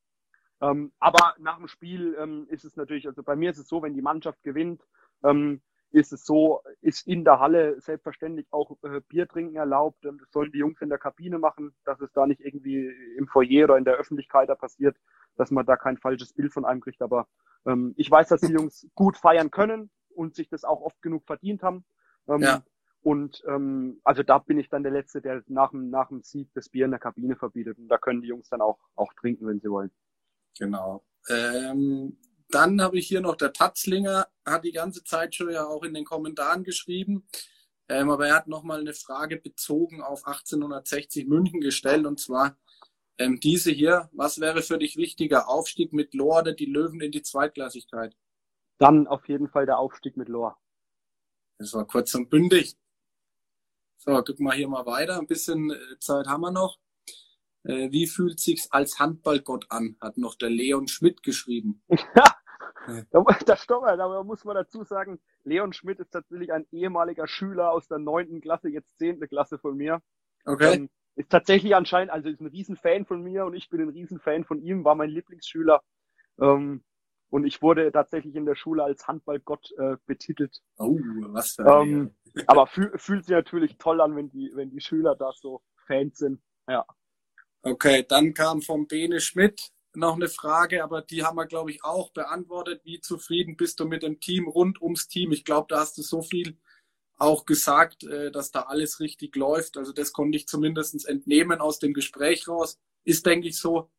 [0.62, 3.82] Ähm, aber nach dem Spiel ähm, ist es natürlich, also bei mir ist es so,
[3.82, 4.82] wenn die Mannschaft gewinnt,
[5.24, 5.62] ähm,
[5.94, 10.04] ist es so, ist in der Halle selbstverständlich auch äh, Bier trinken erlaubt.
[10.04, 13.66] Das sollen die Jungs in der Kabine machen, dass es da nicht irgendwie im Foyer
[13.66, 14.98] oder in der Öffentlichkeit da passiert,
[15.38, 17.02] dass man da kein falsches Bild von einem kriegt.
[17.04, 17.28] Aber
[17.66, 21.26] ähm, ich weiß, dass die Jungs gut feiern können und sich das auch oft genug
[21.28, 21.86] verdient haben.
[22.28, 22.64] Ähm, ja.
[23.04, 26.50] Und ähm, also da bin ich dann der Letzte, der nach dem, nach dem Sieg
[26.56, 27.78] das Bier in der Kabine verbietet.
[27.78, 29.92] Und da können die Jungs dann auch, auch trinken, wenn sie wollen.
[30.58, 31.04] Genau.
[31.30, 32.18] Ähm,
[32.54, 35.94] dann habe ich hier noch der Tatzlinger, hat die ganze Zeit schon ja auch in
[35.94, 37.28] den Kommentaren geschrieben.
[37.90, 42.58] Ähm, aber er hat nochmal eine Frage bezogen auf 1860 München gestellt und zwar
[43.18, 44.10] ähm, diese hier.
[44.14, 45.50] Was wäre für dich wichtiger?
[45.50, 48.16] Aufstieg mit Lohr oder die Löwen in die Zweitklassigkeit?
[48.78, 50.58] Dann auf jeden Fall der Aufstieg mit Lohr.
[51.58, 52.76] Das war kurz und bündig.
[53.98, 55.20] So, guck mal hier mal weiter.
[55.20, 56.80] Ein bisschen äh, Zeit haben wir noch.
[57.64, 59.96] Äh, wie fühlt sich's als Handballgott an?
[60.02, 61.82] Hat noch der Leon Schmidt geschrieben.
[61.90, 62.36] Ja,
[63.46, 67.88] das stimmt, aber muss man dazu sagen, Leon Schmidt ist tatsächlich ein ehemaliger Schüler aus
[67.88, 70.02] der neunten Klasse, jetzt zehnte Klasse von mir.
[70.46, 70.76] Okay.
[70.76, 74.46] Ähm, ist tatsächlich anscheinend, also ist ein Riesenfan von mir und ich bin ein Riesenfan
[74.46, 75.82] von ihm, war mein Lieblingsschüler.
[76.40, 76.84] Ähm,
[77.30, 80.62] und ich wurde tatsächlich in der Schule als Handballgott äh, betitelt.
[80.78, 81.00] Oh,
[81.30, 82.16] was für ein ähm,
[82.48, 86.18] Aber fühl, fühlt sich natürlich toll an, wenn die, wenn die Schüler da so Fans
[86.18, 86.42] sind.
[86.68, 86.86] Ja.
[87.62, 91.84] Okay, dann kam vom Bene Schmidt noch eine Frage, aber die haben wir, glaube ich,
[91.84, 92.82] auch beantwortet.
[92.84, 95.32] Wie zufrieden bist du mit dem Team rund ums Team?
[95.32, 96.58] Ich glaube, da hast du so viel
[97.18, 99.78] auch gesagt, äh, dass da alles richtig läuft.
[99.78, 102.80] Also das konnte ich zumindest entnehmen aus dem Gespräch raus.
[103.04, 103.90] Ist, denke ich, so.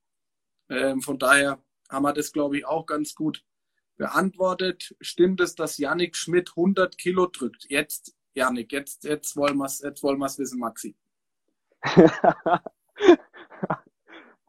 [0.69, 3.45] Ähm, von daher haben wir das, glaube ich, auch ganz gut
[3.97, 4.95] beantwortet.
[5.01, 7.67] Stimmt es, dass Yannick Schmidt 100 Kilo drückt?
[7.69, 10.97] Jetzt, Yannick, jetzt, jetzt wollen wir es jetzt wollen wir's wissen, Maxi.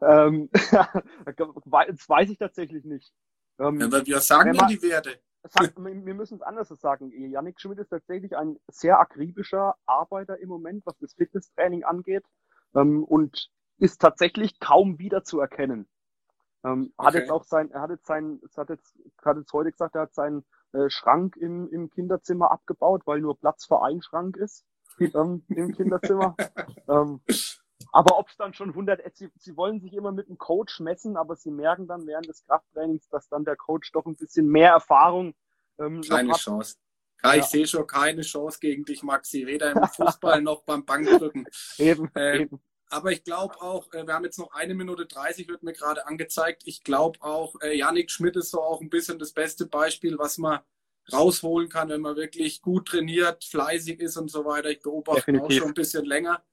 [0.00, 3.12] ähm, das weiß ich tatsächlich nicht.
[3.58, 5.18] Ähm, ja, wir sagen ja die Werte.
[5.48, 7.10] Sag, wir müssen es anders sagen.
[7.12, 12.24] Yannick Schmidt ist tatsächlich ein sehr akribischer Arbeiter im Moment, was das Fitnesstraining angeht.
[12.74, 15.88] Ähm, und ist tatsächlich kaum wieder zu erkennen.
[16.64, 17.06] Ähm, okay.
[17.06, 20.02] Hat jetzt auch sein, er hat jetzt sein, hat jetzt, hat jetzt heute gesagt, er
[20.02, 24.64] hat seinen äh, Schrank im, im Kinderzimmer abgebaut, weil nur Platz für einen Schrank ist
[24.98, 26.36] ähm, im Kinderzimmer.
[26.88, 27.20] ähm,
[27.92, 30.80] aber ob es dann schon 100, äh, sie, sie wollen sich immer mit dem Coach
[30.80, 34.48] messen, aber sie merken dann während des Krafttrainings, dass dann der Coach doch ein bisschen
[34.48, 35.34] mehr Erfahrung
[35.78, 36.40] ähm, Keine hat.
[36.40, 36.76] Chance.
[37.22, 41.46] Ja, ich sehe schon keine Chance gegen dich, Maxi, weder im Fußball noch beim Bankdrücken.
[41.78, 42.60] Eben, äh, eben.
[42.88, 46.06] Aber ich glaube auch, äh, wir haben jetzt noch eine Minute 30, wird mir gerade
[46.06, 46.62] angezeigt.
[46.66, 50.38] Ich glaube auch, äh, Yannick Schmidt ist so auch ein bisschen das beste Beispiel, was
[50.38, 50.60] man
[51.12, 54.70] rausholen kann, wenn man wirklich gut trainiert, fleißig ist und so weiter.
[54.70, 55.46] Ich beobachte Definitiv.
[55.46, 56.44] auch schon ein bisschen länger.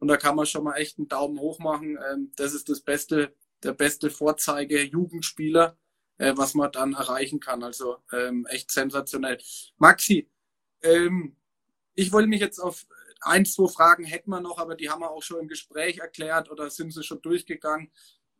[0.00, 1.98] Und da kann man schon mal echt einen Daumen hoch machen.
[2.10, 5.76] Ähm, das ist das beste, der beste Vorzeige-Jugendspieler,
[6.18, 7.62] äh, was man dann erreichen kann.
[7.62, 9.38] Also ähm, echt sensationell.
[9.76, 10.28] Maxi,
[10.82, 11.36] ähm,
[11.94, 12.86] ich wollte mich jetzt auf
[13.20, 16.50] ein, zwei Fragen hätten wir noch, aber die haben wir auch schon im Gespräch erklärt
[16.50, 17.90] oder sind sie schon durchgegangen.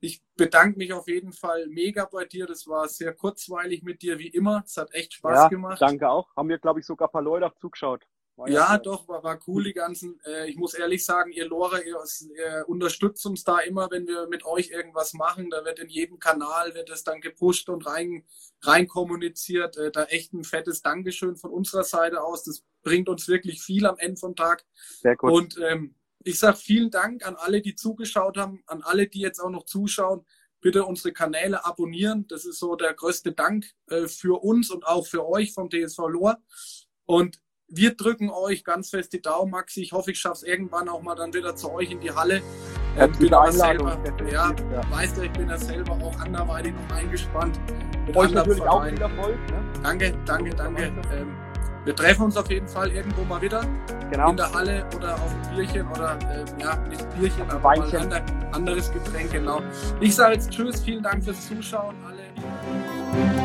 [0.03, 2.47] Ich bedanke mich auf jeden Fall mega bei dir.
[2.47, 4.63] Das war sehr kurzweilig mit dir, wie immer.
[4.65, 5.79] Es hat echt Spaß ja, gemacht.
[5.79, 6.35] Danke auch.
[6.35, 8.07] Haben mir, glaube ich, sogar ein paar Leute auch zugeschaut.
[8.41, 10.19] War ja, ja doch, war, war cool, die ganzen.
[10.25, 12.03] Äh, ich muss ehrlich sagen, ihr Lore, ihr,
[12.35, 15.51] ihr, unterstützt uns da immer, wenn wir mit euch irgendwas machen.
[15.51, 18.25] Da wird in jedem Kanal, wird es dann gepusht und rein,
[18.63, 19.77] rein kommuniziert.
[19.77, 22.45] Äh, da echt ein fettes Dankeschön von unserer Seite aus.
[22.45, 24.65] Das bringt uns wirklich viel am Ende vom Tag.
[25.03, 25.33] Sehr gut.
[25.33, 29.41] Und ähm, ich sage vielen Dank an alle, die zugeschaut haben, an alle, die jetzt
[29.41, 30.25] auch noch zuschauen.
[30.63, 32.27] Bitte unsere Kanäle abonnieren.
[32.29, 36.09] Das ist so der größte Dank äh, für uns und auch für euch vom TSV
[36.09, 36.43] Lohr.
[37.05, 37.39] Und
[37.71, 39.83] wir drücken euch ganz fest die Daumen, Maxi.
[39.83, 42.43] Ich hoffe, ich schaffe es irgendwann auch mal dann wieder zu euch in die Halle.
[42.97, 43.99] Ja, ähm, bin selber,
[44.31, 47.61] ja, ja, weißt du, ich bin ja selber auch anderweitig noch eingespannt.
[48.07, 49.39] Mit euch natürlich auch viel Erfolg.
[49.51, 49.63] Ne?
[49.83, 50.93] Danke, danke, danke.
[51.13, 51.37] Ähm,
[51.85, 53.63] wir treffen uns auf jeden Fall irgendwo mal wieder.
[54.11, 54.31] Genau.
[54.31, 58.09] In der Halle oder auf ein Bierchen oder, äh, ja, nicht Bierchen, aber Weinchen.
[58.09, 59.63] mal ein anderes Getränk, genau.
[60.01, 61.95] Ich sage jetzt Tschüss, vielen Dank fürs Zuschauen.
[62.05, 63.40] Alle